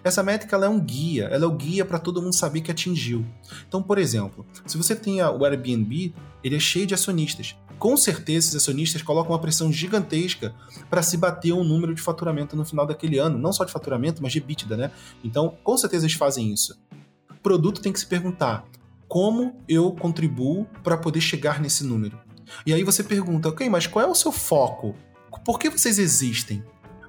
[0.02, 3.24] Essa métrica é um guia, ela é o guia para todo mundo saber que atingiu.
[3.68, 7.56] Então, por exemplo, se você tem o Airbnb, ele é cheio de acionistas.
[7.78, 10.54] com certeza esses acionistas colocam uma pressão gigantesca
[10.88, 14.22] para se bater um número de faturamento no final daquele ano, não só de faturamento,
[14.22, 14.90] mas de EBITDA, né?
[15.22, 16.78] Então, com certeza eles fazem isso.
[17.30, 18.64] O produto tem que se perguntar:
[19.06, 22.18] como eu contribuo para poder chegar nesse número?
[22.64, 24.94] E aí você pergunta, ok, mas qual é o seu foco?
[25.44, 26.64] Por que vocês existem?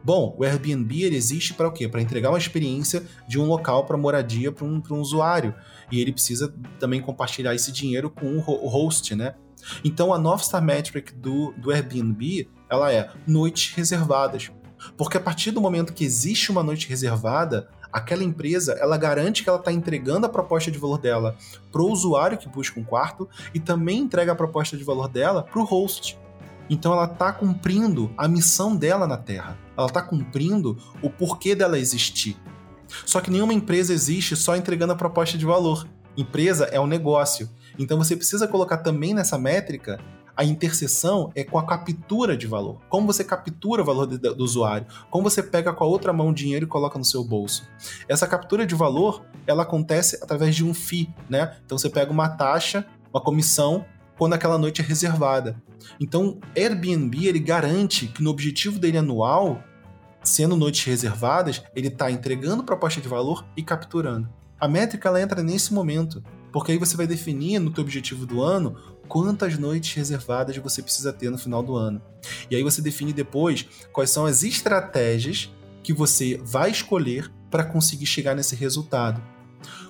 [0.07, 1.85] Bom, o Airbnb ele existe para o quê?
[1.85, 5.53] Para entregar uma experiência de um local para moradia para um, um usuário.
[5.91, 9.35] E ele precisa também compartilhar esse dinheiro com o host, né?
[9.83, 14.49] Então a North Star Metric do, do Airbnb ela é noites reservadas.
[14.95, 19.49] Porque a partir do momento que existe uma noite reservada, aquela empresa ela garante que
[19.49, 21.35] ela está entregando a proposta de valor dela
[21.69, 25.43] para o usuário que busca um quarto e também entrega a proposta de valor dela
[25.43, 26.17] para o host.
[26.69, 29.57] Então ela está cumprindo a missão dela na Terra.
[29.77, 32.37] Ela está cumprindo o porquê dela existir.
[33.05, 35.87] Só que nenhuma empresa existe só entregando a proposta de valor.
[36.15, 37.49] Empresa é um negócio.
[37.77, 39.99] Então você precisa colocar também nessa métrica
[40.37, 42.77] a interseção é com a captura de valor.
[42.89, 44.85] Como você captura o valor do usuário?
[45.09, 47.67] Como você pega com a outra mão o dinheiro e coloca no seu bolso?
[48.07, 51.57] Essa captura de valor, ela acontece através de um FII, né?
[51.65, 53.83] Então você pega uma taxa, uma comissão,
[54.17, 55.61] quando aquela noite é reservada.
[55.99, 59.63] Então, Airbnb ele garante que no objetivo dele anual,
[60.23, 64.29] sendo noites reservadas, ele está entregando proposta de valor e capturando.
[64.59, 68.41] A métrica ela entra nesse momento, porque aí você vai definir no teu objetivo do
[68.41, 68.75] ano
[69.07, 72.01] quantas noites reservadas você precisa ter no final do ano.
[72.49, 75.51] E aí você define depois quais são as estratégias
[75.83, 79.21] que você vai escolher para conseguir chegar nesse resultado.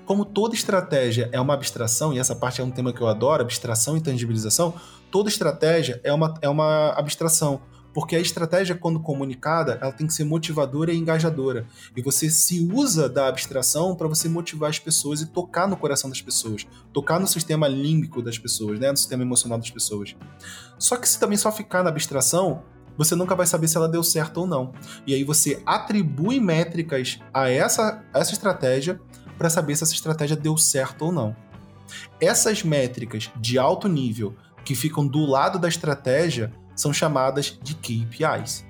[0.08, 3.43] Como toda estratégia é uma abstração, e essa parte é um tema que eu adoro,
[3.43, 4.74] abstração e tangibilização,
[5.12, 7.62] toda estratégia é uma, é uma abstração
[7.98, 11.65] porque a estratégia, quando comunicada, ela tem que ser motivadora e engajadora.
[11.96, 16.08] E você se usa da abstração para você motivar as pessoas e tocar no coração
[16.08, 18.91] das pessoas, tocar no sistema límbico das pessoas, né?
[18.91, 20.15] no sistema emocional das pessoas.
[20.78, 22.62] Só que se também só ficar na abstração,
[22.96, 24.74] você nunca vai saber se ela deu certo ou não.
[25.08, 29.02] E aí você atribui métricas a essa, a essa estratégia
[29.38, 31.36] para saber se essa estratégia deu certo ou não.
[32.19, 38.65] Essas métricas de alto nível que ficam do lado da estratégia são chamadas de KPIs.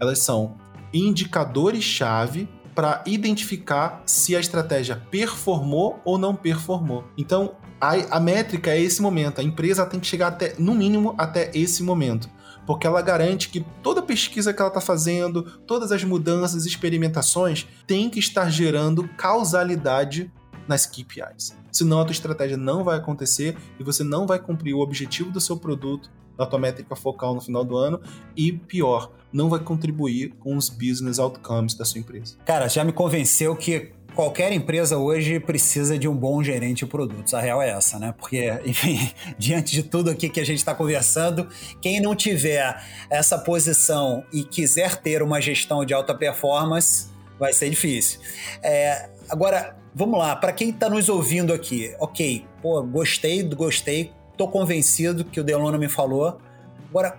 [0.00, 0.56] Elas são
[0.92, 7.04] indicadores-chave para identificar se a estratégia performou ou não performou.
[7.16, 9.40] Então, a, a, métrica é esse momento.
[9.40, 12.30] A empresa tem que chegar até, no mínimo, até esse momento.
[12.66, 18.08] Porque ela garante que toda pesquisa que ela está fazendo, todas as mudanças, experimentações, tem
[18.08, 20.30] que estar gerando causalidade
[20.68, 21.56] nas KPIs.
[21.72, 25.40] Senão a tua estratégia não vai acontecer e você não vai cumprir o objetivo do
[25.40, 28.00] seu produto da tua métrica focal no final do ano
[28.36, 32.36] e, pior, não vai contribuir com os business outcomes da sua empresa.
[32.44, 37.34] Cara, já me convenceu que qualquer empresa hoje precisa de um bom gerente de produtos.
[37.34, 38.14] A real é essa, né?
[38.16, 41.48] Porque, enfim, diante de tudo aqui que a gente está conversando,
[41.80, 47.70] quem não tiver essa posição e quiser ter uma gestão de alta performance, vai ser
[47.70, 48.20] difícil.
[48.62, 54.48] É, agora, vamos lá, para quem está nos ouvindo aqui, ok, pô, gostei, gostei, Tô
[54.48, 56.40] convencido que o Delano me falou.
[56.88, 57.18] Agora,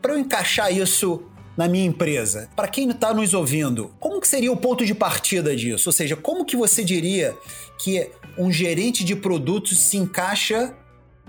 [0.00, 1.22] para eu encaixar isso
[1.56, 5.54] na minha empresa, para quem está nos ouvindo, como que seria o ponto de partida
[5.54, 5.88] disso?
[5.88, 7.36] Ou seja, como que você diria
[7.78, 10.74] que um gerente de produtos se encaixa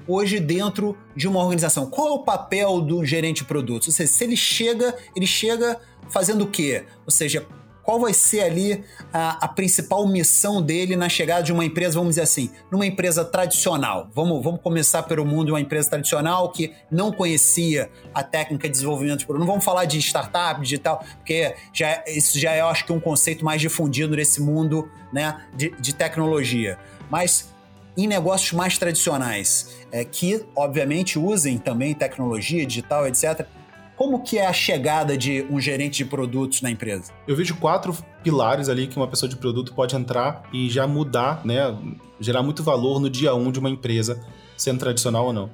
[0.08, 1.90] hoje dentro de uma organização?
[1.90, 3.88] Qual é o papel do gerente de produtos?
[3.90, 6.84] Ou seja, se ele chega, ele chega fazendo o quê?
[7.06, 7.46] Ou seja,
[7.86, 12.10] qual vai ser ali a, a, principal missão dele na chegada de uma empresa, vamos
[12.12, 14.10] dizer assim, numa empresa tradicional.
[14.14, 18.74] Vamos, vamos começar pelo mundo de uma empresa tradicional que não conhecia a técnica de
[18.74, 19.42] desenvolvimento de produto.
[19.42, 23.00] Não vamos falar de startup digital, porque já, isso já é, eu acho que, um
[23.00, 26.80] conceito mais difundido nesse mundo né, de, de tecnologia.
[27.10, 27.54] Mas
[27.96, 33.48] em negócios mais tradicionais, é, que obviamente usem também tecnologia digital, etc.,
[33.96, 37.14] como que é a chegada de um gerente de produtos na empresa?
[37.28, 41.46] Eu vejo quatro pilares ali que uma pessoa de produto pode entrar e já mudar,
[41.46, 41.76] né,
[42.20, 44.22] gerar muito valor no dia um de uma empresa,
[44.58, 45.50] sendo tradicional ou não.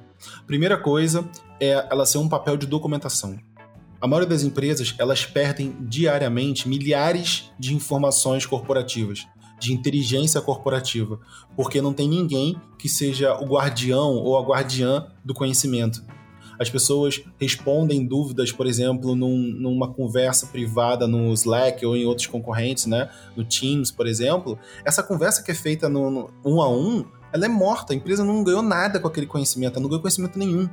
[0.46, 1.28] Primeira coisa
[1.60, 3.38] é ela ser um papel de documentação.
[4.00, 9.28] A maioria das empresas, elas perdem diariamente milhares de informações corporativas,
[9.60, 11.20] de inteligência corporativa,
[11.54, 16.04] porque não tem ninguém que seja o guardião ou a guardiã do conhecimento
[16.62, 22.26] as pessoas respondem dúvidas, por exemplo, num, numa conversa privada no Slack ou em outros
[22.26, 23.10] concorrentes, né?
[23.36, 24.58] No Teams, por exemplo.
[24.84, 27.92] Essa conversa que é feita no, no um a um, ela é morta.
[27.92, 30.68] A empresa não ganhou nada com aquele conhecimento, ela não ganhou conhecimento nenhum.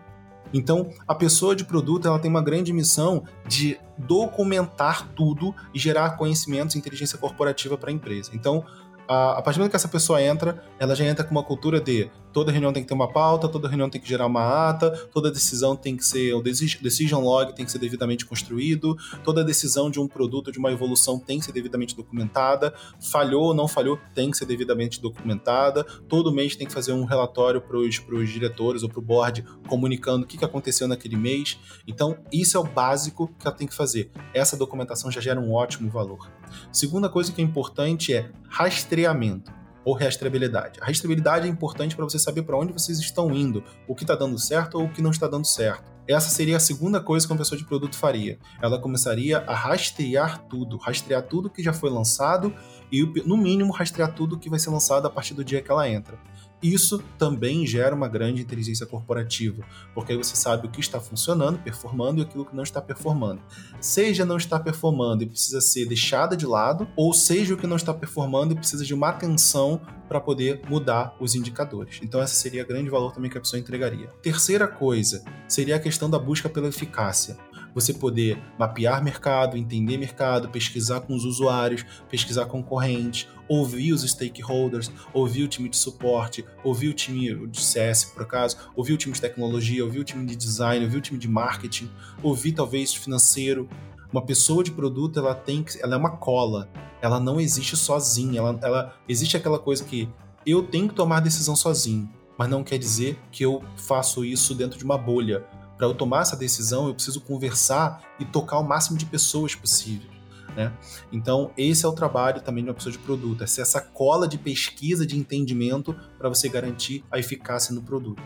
[0.53, 6.17] Então, a pessoa de produto ela tem uma grande missão de documentar tudo e gerar
[6.17, 8.31] conhecimentos e inteligência corporativa para a empresa.
[8.33, 8.65] Então,
[9.07, 11.79] a, a partir do momento que essa pessoa entra, ela já entra com uma cultura
[11.81, 14.91] de toda reunião tem que ter uma pauta, toda reunião tem que gerar uma ata,
[15.11, 19.89] toda decisão tem que ser, o decision log tem que ser devidamente construído, toda decisão
[19.89, 23.99] de um produto, de uma evolução tem que ser devidamente documentada, falhou ou não falhou
[24.13, 28.83] tem que ser devidamente documentada, todo mês tem que fazer um relatório para os diretores
[28.83, 31.59] ou para o board comunicando o que, que aconteceu naquele mês.
[31.87, 34.11] Então, isso é o básico que ela tem que fazer.
[34.33, 36.29] Essa documentação já gera um ótimo valor.
[36.71, 39.58] Segunda coisa que é importante é rastreamento
[39.89, 40.79] ou rastreabilidade.
[40.79, 44.13] A rastreabilidade é importante para você saber para onde vocês estão indo, o que está
[44.13, 45.91] dando certo ou o que não está dando certo.
[46.07, 48.37] Essa seria a segunda coisa que uma pessoa de produto faria.
[48.61, 52.53] Ela começaria a rastrear tudo, rastrear tudo que já foi lançado
[52.91, 55.89] e, no mínimo, rastrear tudo que vai ser lançado a partir do dia que ela
[55.89, 56.19] entra.
[56.61, 61.59] Isso também gera uma grande inteligência corporativa, porque aí você sabe o que está funcionando,
[61.59, 63.41] performando e aquilo que não está performando.
[63.79, 67.77] Seja não está performando e precisa ser deixada de lado, ou seja o que não
[67.77, 71.99] está performando e precisa de uma atenção para poder mudar os indicadores.
[72.01, 74.07] Então essa seria o grande valor também que a pessoa entregaria.
[74.21, 77.37] Terceira coisa seria a questão da busca pela eficácia
[77.73, 84.91] você poder mapear mercado, entender mercado, pesquisar com os usuários, pesquisar concorrentes, ouvir os stakeholders,
[85.13, 89.13] ouvir o time de suporte, ouvir o time de CS, por acaso, ouvir o time
[89.13, 91.89] de tecnologia, ouvir o time de design, ouvir o time de marketing,
[92.21, 93.67] ouvir talvez financeiro.
[94.11, 96.69] Uma pessoa de produto, ela tem que, ela é uma cola.
[97.01, 98.39] Ela não existe sozinha.
[98.39, 100.09] Ela, ela existe aquela coisa que
[100.45, 104.77] eu tenho que tomar decisão sozinho, mas não quer dizer que eu faço isso dentro
[104.77, 105.43] de uma bolha
[105.79, 110.09] para eu tomar essa decisão, eu preciso conversar e tocar o máximo de pessoas possível.
[110.53, 110.73] Né?
[111.09, 114.27] Então, esse é o trabalho também de uma pessoa de produto, é ser essa cola
[114.27, 118.21] de pesquisa, de entendimento para você garantir a eficácia no produto.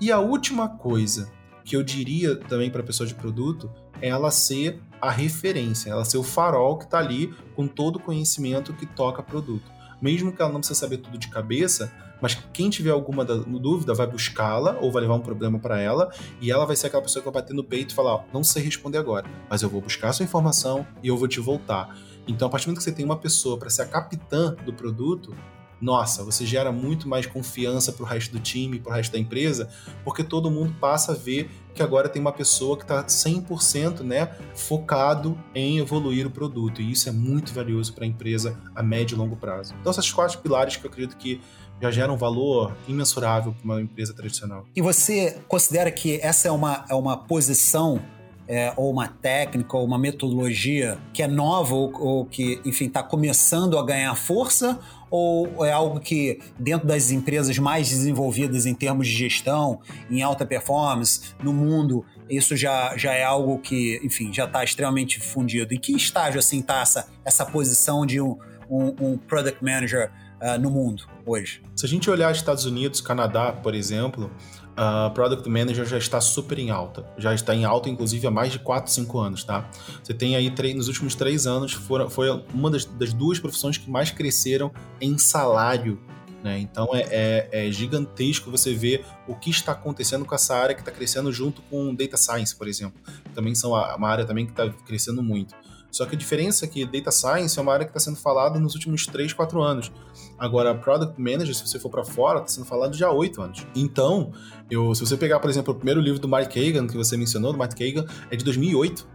[0.00, 1.30] E a última coisa
[1.64, 3.70] que eu diria também para a pessoa de produto
[4.02, 8.00] é ela ser a referência, ela ser o farol que está ali com todo o
[8.00, 9.70] conhecimento que toca produto.
[10.02, 14.06] Mesmo que ela não precisa saber tudo de cabeça, mas quem tiver alguma dúvida vai
[14.06, 17.30] buscá-la ou vai levar um problema para ela e ela vai ser aquela pessoa que
[17.30, 20.12] vai bater no peito e falar: não sei responder agora, mas eu vou buscar a
[20.12, 21.96] sua informação e eu vou te voltar.
[22.26, 24.72] Então, a partir do momento que você tem uma pessoa para ser a capitã do
[24.72, 25.34] produto,
[25.80, 29.18] nossa, você gera muito mais confiança para o resto do time, para o resto da
[29.18, 29.68] empresa,
[30.04, 34.36] porque todo mundo passa a ver que agora tem uma pessoa que está 100% né,
[34.54, 36.82] focado em evoluir o produto.
[36.82, 39.74] E isso é muito valioso para a empresa a médio e longo prazo.
[39.80, 41.40] Então, esses quatro pilares que eu acredito que
[41.80, 44.66] já gera um valor imensurável para uma empresa tradicional.
[44.74, 48.00] E você considera que essa é uma, é uma posição
[48.48, 53.02] é, ou uma técnica ou uma metodologia que é nova ou, ou que, enfim, está
[53.02, 54.80] começando a ganhar força?
[55.10, 60.44] Ou é algo que, dentro das empresas mais desenvolvidas em termos de gestão, em alta
[60.44, 65.72] performance, no mundo, isso já, já é algo que, enfim, já está extremamente fundido?
[65.72, 68.36] Em que estágio, assim, está essa, essa posição de um,
[68.68, 70.10] um, um product manager
[70.42, 71.62] uh, no mundo hoje?
[71.76, 74.30] Se a gente olhar Estados Unidos, Canadá, por exemplo,
[74.72, 77.04] uh, Product Manager já está super em alta.
[77.18, 79.68] Já está em alta, inclusive, há mais de 4, 5 anos, tá?
[80.02, 83.90] Você tem aí, nos últimos três anos, foram, foi uma das, das duas profissões que
[83.90, 86.00] mais cresceram em salário
[86.42, 86.58] né?
[86.60, 90.80] Então é, é, é, gigantesco você ver o que está acontecendo com essa área que
[90.80, 93.00] está crescendo junto com Data Science, por exemplo.
[93.34, 95.54] Também são uma área também que está crescendo muito.
[95.90, 98.58] Só que a diferença é que Data Science é uma área que está sendo falada
[98.58, 99.90] nos últimos 3, 4 anos.
[100.38, 103.66] Agora, Product Manager, se você for para fora, está sendo falado já há 8 anos.
[103.74, 104.32] Então,
[104.70, 107.52] eu, se você pegar, por exemplo, o primeiro livro do Mark Kagan, que você mencionou,
[107.52, 109.06] do Mark Kagan, é de 2008.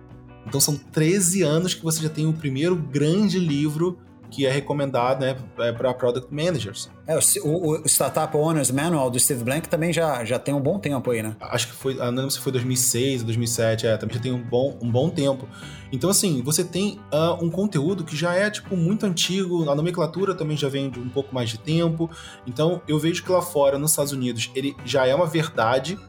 [0.46, 3.98] Então, são 13 anos que você já tem o primeiro grande livro
[4.34, 6.90] que é recomendado né, é para product managers.
[7.06, 10.80] É, o, o, Startup Owners Manual do Steve Blank também já, já tem um bom
[10.80, 11.36] tempo aí, né?
[11.40, 14.42] Acho que foi, não lembro se foi 2006 ou 2007, é, também já tem um
[14.42, 15.48] bom, um bom tempo.
[15.92, 20.34] Então, assim, você tem uh, um conteúdo que já é, tipo, muito antigo, a nomenclatura
[20.34, 22.10] também já vem de um pouco mais de tempo.
[22.48, 26.00] Então, eu vejo que lá fora, nos Estados Unidos, ele já é uma verdade,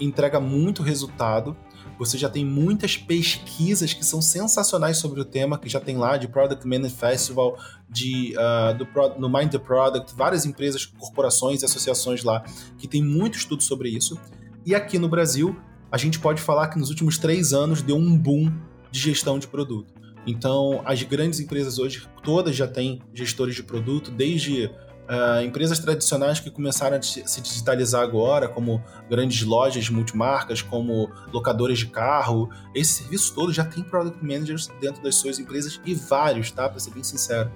[0.00, 1.54] entrega muito resultado,
[2.00, 6.16] você já tem muitas pesquisas que são sensacionais sobre o tema, que já tem lá
[6.16, 7.58] de Product Management Festival,
[7.90, 12.42] de, uh, do, no Mind the Product, várias empresas, corporações e associações lá
[12.78, 14.18] que tem muito estudo sobre isso.
[14.64, 15.54] E aqui no Brasil,
[15.92, 18.50] a gente pode falar que nos últimos três anos deu um boom
[18.90, 19.92] de gestão de produto.
[20.26, 24.70] Então, as grandes empresas hoje, todas já têm gestores de produto, desde
[25.10, 31.80] Uh, empresas tradicionais que começaram a se digitalizar agora, como grandes lojas multimarcas, como locadores
[31.80, 36.52] de carro, esse serviço todo já tem product managers dentro das suas empresas e vários,
[36.52, 36.68] tá?
[36.68, 37.50] Para ser bem sincero.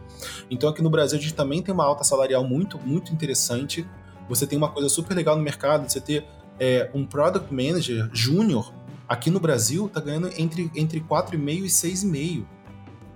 [0.50, 3.86] Então aqui no Brasil a gente também tem uma alta salarial muito, muito interessante.
[4.28, 6.26] Você tem uma coisa super legal no mercado, você ter
[6.58, 8.74] é, um product manager júnior
[9.08, 12.46] aqui no Brasil tá ganhando entre, entre 4,5 e 6,5.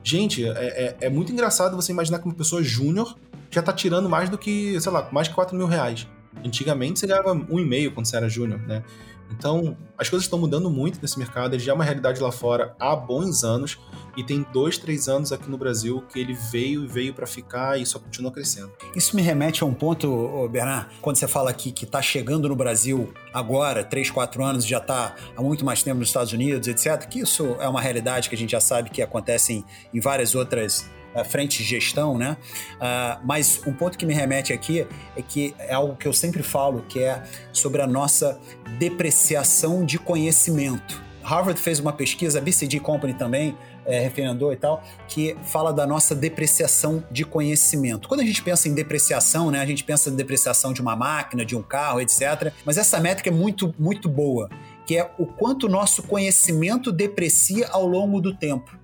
[0.05, 3.16] Gente, é, é, é muito engraçado você imaginar que uma pessoa júnior
[3.51, 6.07] já tá tirando mais do que, sei lá, mais de 4 mil reais.
[6.44, 8.82] Antigamente você ganhava um e meio quando você era júnior, né?
[9.30, 12.74] Então, as coisas estão mudando muito nesse mercado, ele já é uma realidade lá fora
[12.78, 13.78] há bons anos,
[14.16, 17.78] e tem dois, três anos aqui no Brasil que ele veio e veio para ficar
[17.78, 18.72] e só continua crescendo.
[18.96, 22.57] Isso me remete a um ponto, Bernard, quando você fala aqui que está chegando no
[22.57, 27.07] Brasil agora, três, quatro anos, já está há muito mais tempo nos Estados Unidos, etc.,
[27.07, 30.34] que isso é uma realidade que a gente já sabe que acontece em, em várias
[30.34, 30.88] outras
[31.25, 32.37] frente de gestão, né?
[32.75, 36.43] Uh, mas um ponto que me remete aqui é que é algo que eu sempre
[36.43, 38.39] falo, que é sobre a nossa
[38.79, 41.09] depreciação de conhecimento.
[41.23, 43.55] Harvard fez uma pesquisa, a BCG Company também
[43.85, 48.09] é, referendou e tal, que fala da nossa depreciação de conhecimento.
[48.09, 51.45] Quando a gente pensa em depreciação, né, a gente pensa em depreciação de uma máquina,
[51.45, 52.53] de um carro, etc.
[52.64, 54.49] Mas essa métrica é muito, muito boa,
[54.87, 58.79] que é o quanto o nosso conhecimento deprecia ao longo do tempo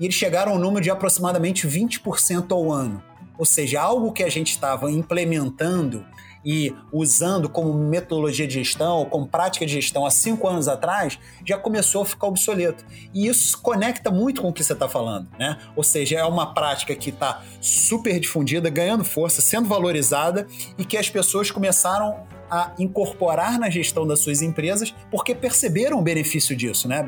[0.00, 3.02] e eles chegaram ao número de aproximadamente 20% ao ano.
[3.38, 6.04] Ou seja, algo que a gente estava implementando
[6.44, 11.58] e usando como metodologia de gestão, como prática de gestão há cinco anos atrás, já
[11.58, 12.84] começou a ficar obsoleto.
[13.12, 15.58] E isso conecta muito com o que você está falando, né?
[15.76, 20.46] Ou seja, é uma prática que está super difundida, ganhando força, sendo valorizada
[20.78, 26.02] e que as pessoas começaram a incorporar na gestão das suas empresas porque perceberam o
[26.02, 27.06] benefício disso, né?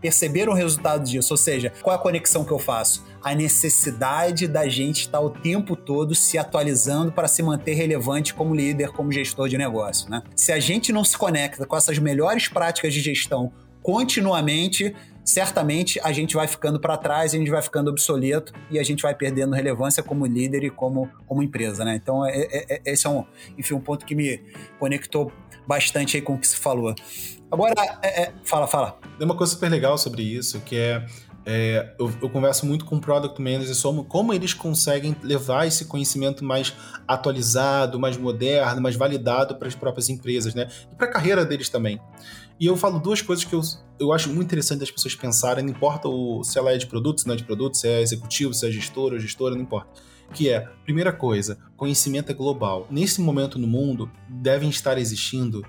[0.00, 1.32] Perceberam o resultado disso.
[1.32, 3.04] Ou seja, qual é a conexão que eu faço?
[3.22, 8.54] A necessidade da gente estar o tempo todo se atualizando para se manter relevante como
[8.54, 10.22] líder, como gestor de negócio, né?
[10.36, 16.12] Se a gente não se conecta com essas melhores práticas de gestão continuamente, certamente a
[16.12, 19.54] gente vai ficando para trás, a gente vai ficando obsoleto e a gente vai perdendo
[19.54, 21.98] relevância como líder e como, como empresa, né?
[22.00, 23.24] Então, é, é, é, esse é um,
[23.56, 24.40] enfim, um ponto que me
[24.78, 25.32] conectou
[25.66, 26.94] bastante aí com o que se falou.
[27.50, 28.98] Agora, é, é, fala, fala.
[29.16, 31.06] Tem uma coisa super legal sobre isso, que é
[31.46, 36.42] é, eu, eu, converso muito com product managers sobre como eles conseguem levar esse conhecimento
[36.42, 36.72] mais
[37.06, 40.68] atualizado, mais moderno, mais validado para as próprias empresas, né?
[40.90, 42.00] E para a carreira deles também.
[42.58, 43.60] E eu falo duas coisas que eu,
[43.98, 47.22] eu acho muito interessante das pessoas pensarem, não importa o, se ela é de produtos,
[47.22, 50.00] se não é de produtos, se é executivo, se é gestor ou gestora, não importa.
[50.32, 52.86] Que é, primeira coisa, conhecimento é global.
[52.90, 55.64] Nesse momento no mundo, devem estar existindo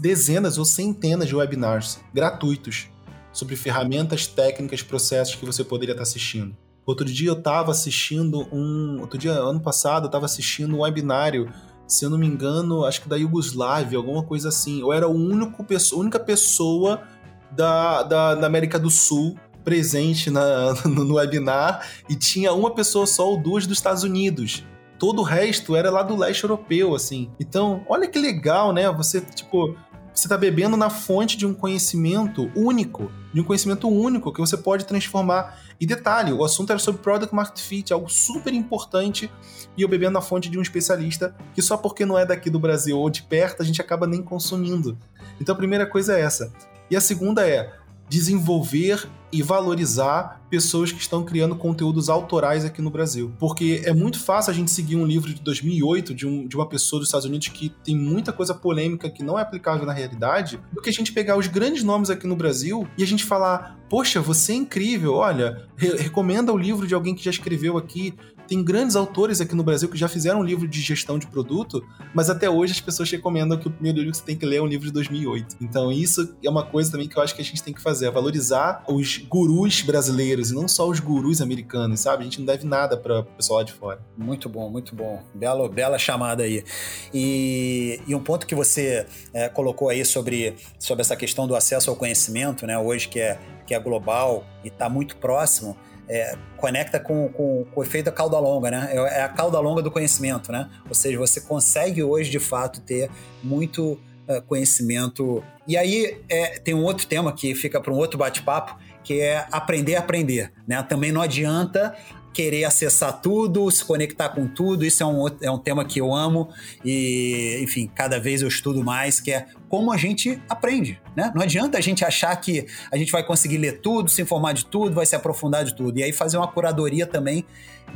[0.00, 2.88] dezenas ou centenas de webinars gratuitos
[3.32, 6.56] sobre ferramentas, técnicas, processos que você poderia estar assistindo.
[6.86, 9.00] Outro dia eu estava assistindo um.
[9.00, 11.50] Outro dia, ano passado, eu estava assistindo um webinário
[11.86, 14.80] se eu não me engano, acho que da Iugoslávia, alguma coisa assim.
[14.80, 17.02] Eu era a única pessoa
[17.50, 23.30] da, da, da América do Sul presente na, no webinar e tinha uma pessoa só
[23.30, 24.64] ou duas dos Estados Unidos.
[24.98, 27.30] Todo o resto era lá do leste europeu, assim.
[27.40, 28.90] Então, olha que legal, né?
[28.92, 29.76] Você, tipo,
[30.14, 34.56] você está bebendo na fonte de um conhecimento único, de um conhecimento único que você
[34.56, 35.58] pode transformar.
[35.80, 39.28] E detalhe, o assunto era sobre Product Market Fit, algo super importante,
[39.76, 42.60] e eu bebendo na fonte de um especialista que só porque não é daqui do
[42.60, 44.96] Brasil ou de perto, a gente acaba nem consumindo.
[45.40, 46.52] Então a primeira coisa é essa.
[46.88, 47.72] E a segunda é,
[48.14, 53.32] desenvolver e valorizar pessoas que estão criando conteúdos autorais aqui no Brasil.
[53.40, 56.68] Porque é muito fácil a gente seguir um livro de 2008 de, um, de uma
[56.68, 60.60] pessoa dos Estados Unidos que tem muita coisa polêmica que não é aplicável na realidade,
[60.72, 63.76] do que a gente pegar os grandes nomes aqui no Brasil e a gente falar:
[63.90, 68.14] Poxa, você é incrível, olha, re recomenda o livro de alguém que já escreveu aqui,
[68.46, 71.84] tem grandes autores aqui no Brasil que já fizeram um livro de gestão de produto,
[72.14, 74.56] mas até hoje as pessoas recomendam que o primeiro livro que você tem que ler
[74.56, 75.56] é um livro de 2008.
[75.60, 78.06] Então isso é uma coisa também que eu acho que a gente tem que fazer,
[78.06, 82.22] é valorizar os gurus brasileiros e não só os gurus americanos, sabe?
[82.22, 84.00] A gente não deve nada para o pessoal lá de fora.
[84.16, 85.22] Muito bom, muito bom.
[85.34, 86.64] Bela, bela chamada aí.
[87.12, 91.90] E, e um ponto que você é, colocou aí sobre, sobre essa questão do acesso
[91.90, 92.78] ao conhecimento, né?
[92.78, 95.76] Hoje que é, que é global e está muito próximo,
[96.08, 98.88] é, conecta com, com, com, o efeito da cauda longa, né?
[98.90, 100.68] É, é a cauda longa do conhecimento, né?
[100.88, 103.10] Ou seja, você consegue hoje, de fato, ter
[103.42, 103.98] muito
[104.28, 105.42] uh, conhecimento.
[105.66, 109.46] E aí é, tem um outro tema que fica para um outro bate-papo, que é
[109.50, 110.82] aprender a aprender, né?
[110.82, 111.94] Também não adianta
[112.34, 114.84] querer acessar tudo, se conectar com tudo.
[114.84, 116.50] Isso é um, é um tema que eu amo
[116.84, 121.32] e, enfim, cada vez eu estudo mais, que é como a gente aprende, né?
[121.34, 124.64] Não adianta a gente achar que a gente vai conseguir ler tudo, se informar de
[124.66, 125.98] tudo, vai se aprofundar de tudo.
[125.98, 127.44] E aí fazer uma curadoria também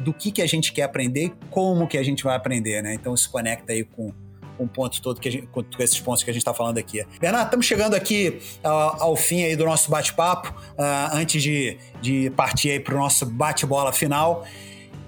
[0.01, 2.95] do que, que a gente quer aprender e como que a gente vai aprender, né?
[2.95, 4.13] Então isso conecta aí com
[4.59, 7.07] o ponto todo que gente, com esses pontos que a gente está falando aqui.
[7.21, 8.69] Bernardo, estamos chegando aqui uh,
[8.99, 13.25] ao fim aí do nosso bate-papo, uh, antes de, de partir aí para o nosso
[13.25, 14.45] bate-bola final.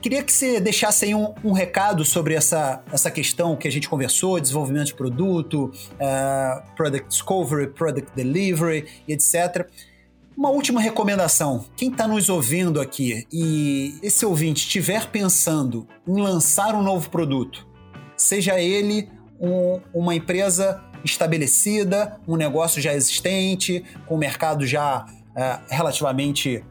[0.01, 3.87] Queria que você deixasse aí um, um, recado sobre essa, essa questão que a gente
[3.87, 9.69] conversou, desenvolvimento de produto, uh, product discovery, product delivery, etc.
[10.35, 11.67] Uma última recomendação.
[11.77, 17.69] Quem está nos ouvindo aqui e esse ouvinte estiver pensando em lançar um novo produto,
[18.17, 19.07] seja ele
[19.39, 25.05] um, uma empresa estabelecida, um negócio já existente, com o mercado já
[25.37, 26.65] é, relativamente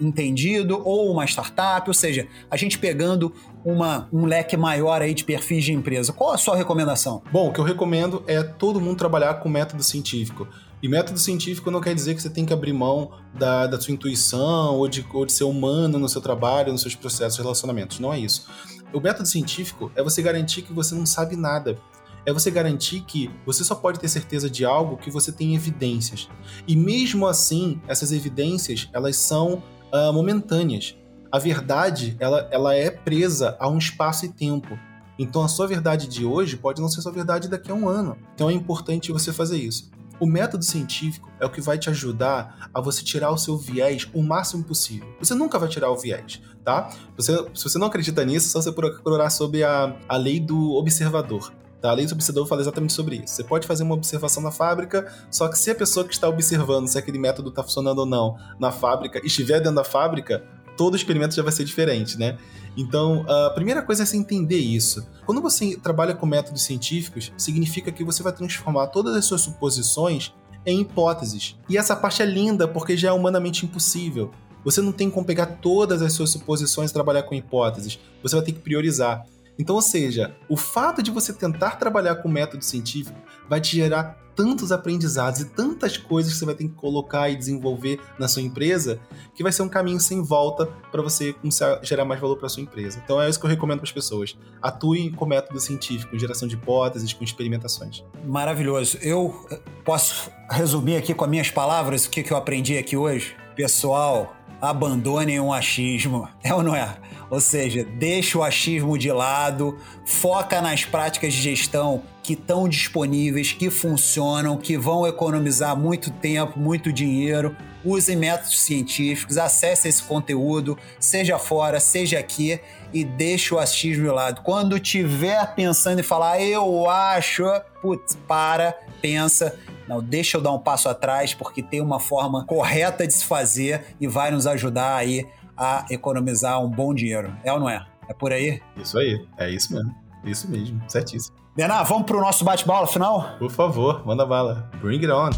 [0.00, 3.32] entendido, ou uma startup, ou seja, a gente pegando
[3.64, 6.12] uma, um leque maior aí de perfis de empresa.
[6.12, 7.22] Qual a sua recomendação?
[7.32, 10.46] Bom, o que eu recomendo é todo mundo trabalhar com método científico.
[10.82, 13.94] E método científico não quer dizer que você tem que abrir mão da, da sua
[13.94, 17.98] intuição ou de, ou de ser humano no seu trabalho, nos seus processos relacionamentos.
[17.98, 18.46] Não é isso.
[18.92, 21.78] O método científico é você garantir que você não sabe nada
[22.26, 26.28] é você garantir que você só pode ter certeza de algo que você tem evidências.
[26.66, 29.62] E mesmo assim, essas evidências, elas são
[29.92, 30.96] uh, momentâneas.
[31.30, 34.78] A verdade, ela, ela é presa a um espaço e tempo.
[35.18, 38.16] Então a sua verdade de hoje pode não ser sua verdade daqui a um ano.
[38.34, 39.90] Então é importante você fazer isso.
[40.20, 44.08] O método científico é o que vai te ajudar a você tirar o seu viés
[44.14, 45.08] o máximo possível.
[45.18, 46.88] Você nunca vai tirar o viés, tá?
[47.16, 50.74] Você, se você não acredita nisso, é só você procurar sobre a, a lei do
[50.74, 51.52] observador.
[51.84, 51.90] Tá?
[51.90, 53.34] A lei do observador fala exatamente sobre isso.
[53.34, 56.88] Você pode fazer uma observação na fábrica, só que se a pessoa que está observando
[56.88, 60.42] se aquele método está funcionando ou não na fábrica estiver dentro da fábrica,
[60.78, 62.38] todo experimento já vai ser diferente, né?
[62.74, 65.06] Então, a primeira coisa é você entender isso.
[65.26, 70.32] Quando você trabalha com métodos científicos, significa que você vai transformar todas as suas suposições
[70.64, 71.54] em hipóteses.
[71.68, 74.30] E essa parte é linda porque já é humanamente impossível.
[74.64, 78.00] Você não tem como pegar todas as suas suposições e trabalhar com hipóteses.
[78.22, 79.26] Você vai ter que priorizar.
[79.58, 84.24] Então, ou seja, o fato de você tentar trabalhar com método científico vai te gerar
[84.34, 88.42] tantos aprendizados e tantas coisas que você vai ter que colocar e desenvolver na sua
[88.42, 89.00] empresa
[89.34, 92.48] que vai ser um caminho sem volta para você começar a gerar mais valor para
[92.48, 93.00] sua empresa.
[93.04, 94.36] Então é isso que eu recomendo para as pessoas.
[94.60, 98.04] Atuem com método científico, com geração de hipóteses, com experimentações.
[98.24, 98.98] Maravilhoso.
[99.00, 99.46] Eu
[99.84, 103.36] posso resumir aqui com as minhas palavras o que eu aprendi aqui hoje?
[103.54, 104.34] Pessoal,
[104.70, 106.28] abandonem o achismo.
[106.42, 106.96] É ou não é?
[107.30, 113.52] Ou seja, deixa o achismo de lado, foca nas práticas de gestão que estão disponíveis,
[113.52, 117.54] que funcionam, que vão economizar muito tempo, muito dinheiro.
[117.84, 122.58] Use métodos científicos, acesse esse conteúdo, seja fora, seja aqui,
[122.94, 124.40] e deixa o achismo de lado.
[124.40, 127.44] Quando tiver pensando em falar, eu acho,
[127.82, 129.54] putz, para, pensa,
[129.86, 133.84] não, deixa eu dar um passo atrás, porque tem uma forma correta de se fazer
[134.00, 137.36] e vai nos ajudar aí a economizar um bom dinheiro.
[137.44, 137.84] É ou não é?
[138.08, 138.62] É por aí?
[138.78, 140.03] Isso aí, é isso mesmo.
[140.24, 141.36] Isso mesmo, certíssimo.
[141.56, 143.36] Benar, vamos pro nosso bate-bola final?
[143.38, 144.68] Por favor, manda bala.
[144.80, 145.30] Bring it on.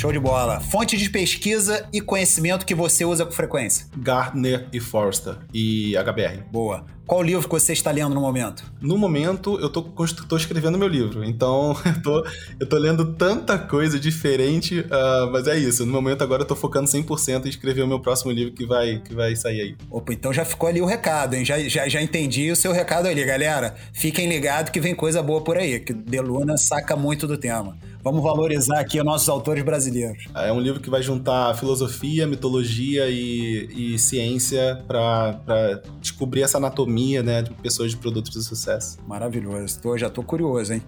[0.00, 0.60] Show de bola.
[0.60, 3.86] Fonte de pesquisa e conhecimento que você usa com frequência?
[3.94, 6.42] Gardner e Forster e HBR.
[6.50, 6.86] Boa.
[7.06, 8.64] Qual livro que você está lendo no momento?
[8.80, 11.22] No momento, eu tô, tô escrevendo meu livro.
[11.24, 12.26] Então, eu tô,
[12.60, 15.84] eu tô lendo tanta coisa diferente, uh, mas é isso.
[15.84, 19.02] No momento, agora, eu tô focando 100% em escrever o meu próximo livro que vai,
[19.04, 19.76] que vai sair aí.
[19.90, 21.44] Opa, então já ficou ali o recado, hein?
[21.44, 23.74] Já, já, já entendi o seu recado ali, galera.
[23.92, 27.76] Fiquem ligados que vem coisa boa por aí, que Deluna saca muito do tema.
[28.02, 30.24] Vamos valorizar aqui os nossos autores brasileiros.
[30.34, 37.22] É um livro que vai juntar filosofia, mitologia e, e ciência para descobrir essa anatomia
[37.22, 38.98] né, de pessoas de produtos de sucesso.
[39.06, 39.78] Maravilhoso.
[39.80, 40.82] Tô, já tô curioso, hein?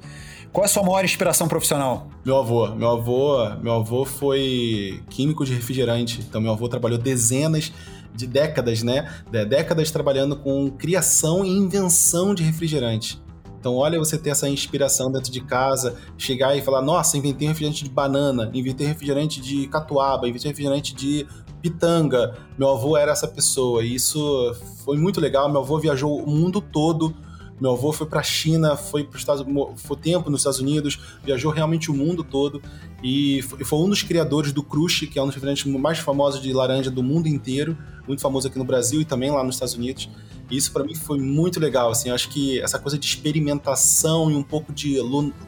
[0.53, 2.09] Qual é a sua maior inspiração profissional?
[2.25, 2.69] Meu avô.
[2.75, 6.21] Meu avô, meu avô foi químico de refrigerante.
[6.21, 7.73] Então meu avô trabalhou dezenas
[8.15, 9.11] de décadas, né?
[9.31, 13.21] Décadas trabalhando com criação e invenção de refrigerante.
[13.63, 17.85] Então, olha você ter essa inspiração dentro de casa, chegar e falar: nossa, inventei refrigerante
[17.85, 21.25] de banana, inventei refrigerante de catuaba, inventei refrigerante de
[21.63, 22.37] pitanga.
[22.59, 24.53] Meu avô era essa pessoa e isso
[24.85, 25.49] foi muito legal.
[25.49, 27.15] Meu avô viajou o mundo todo.
[27.61, 29.47] Meu avô foi para a China, foi para Estados
[29.77, 32.61] foi tempo nos Estados Unidos, viajou realmente o mundo todo
[33.01, 36.53] e foi um dos criadores do Crush, que é um dos refrigerantes mais famosos de
[36.53, 40.09] laranja do mundo inteiro, muito famoso aqui no Brasil e também lá nos Estados Unidos.
[40.53, 44.37] Isso para mim foi muito legal, assim, eu acho que essa coisa de experimentação e
[44.37, 44.99] um pouco de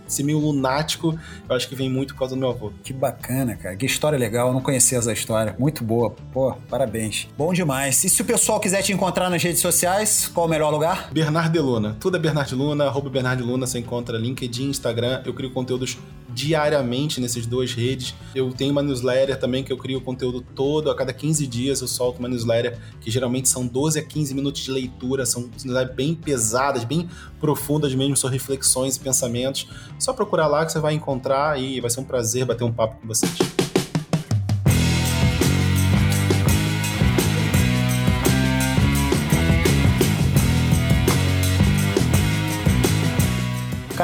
[0.06, 2.72] ser meio lunático, eu acho que vem muito por causa do meu avô.
[2.82, 3.76] Que bacana, cara.
[3.76, 5.54] Que história legal, eu não conhecia essa história.
[5.58, 6.14] Muito boa.
[6.32, 7.28] Pô, parabéns.
[7.36, 8.02] Bom demais.
[8.02, 11.10] E se o pessoal quiser te encontrar nas redes sociais, qual o melhor lugar?
[11.12, 11.96] Bernardo Luna.
[12.00, 15.22] Tudo é Bernardo Luna, arroba Bernardo Luna, você encontra LinkedIn, Instagram.
[15.24, 15.98] Eu crio conteúdos
[16.34, 18.14] diariamente nessas duas redes.
[18.34, 21.88] Eu tenho uma newsletter também que eu crio conteúdo todo, a cada 15 dias eu
[21.88, 24.93] solto uma newsletter que geralmente são 12 a 15 minutos de leitura,
[25.26, 27.08] são newsletters bem pesadas, bem
[27.40, 29.68] profundas mesmo, são reflexões e pensamentos.
[29.98, 33.00] Só procurar lá que você vai encontrar e vai ser um prazer bater um papo
[33.00, 33.53] com vocês.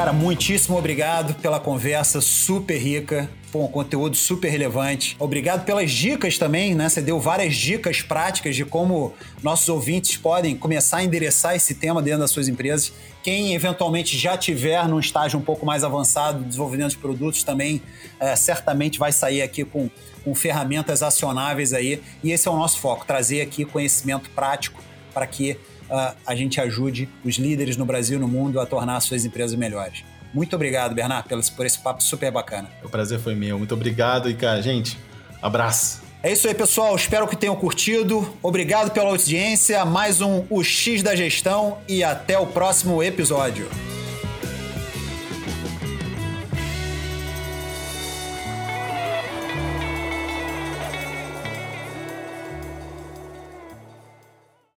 [0.01, 3.29] Cara, muitíssimo obrigado pela conversa super rica.
[3.51, 5.15] Pô, um conteúdo super relevante.
[5.19, 6.89] Obrigado pelas dicas também, né?
[6.89, 12.01] Você deu várias dicas práticas de como nossos ouvintes podem começar a endereçar esse tema
[12.01, 12.91] dentro das suas empresas.
[13.21, 17.79] Quem eventualmente já tiver num estágio um pouco mais avançado de desenvolvimento de produtos também
[18.19, 19.87] é, certamente vai sair aqui com,
[20.23, 22.01] com ferramentas acionáveis aí.
[22.23, 24.81] E esse é o nosso foco, trazer aqui conhecimento prático
[25.13, 25.59] para que
[25.91, 29.55] uh, a gente ajude os líderes no Brasil e no mundo a tornar suas empresas
[29.57, 30.03] melhores.
[30.33, 32.69] Muito obrigado, Bernardo, por esse, por esse papo super bacana.
[32.83, 33.57] O prazer foi meu.
[33.57, 34.97] Muito obrigado e, cara, gente,
[35.41, 36.01] abraço.
[36.23, 36.95] É isso aí, pessoal.
[36.95, 38.31] Espero que tenham curtido.
[38.41, 39.83] Obrigado pela audiência.
[39.83, 43.67] Mais um O X da Gestão e até o próximo episódio.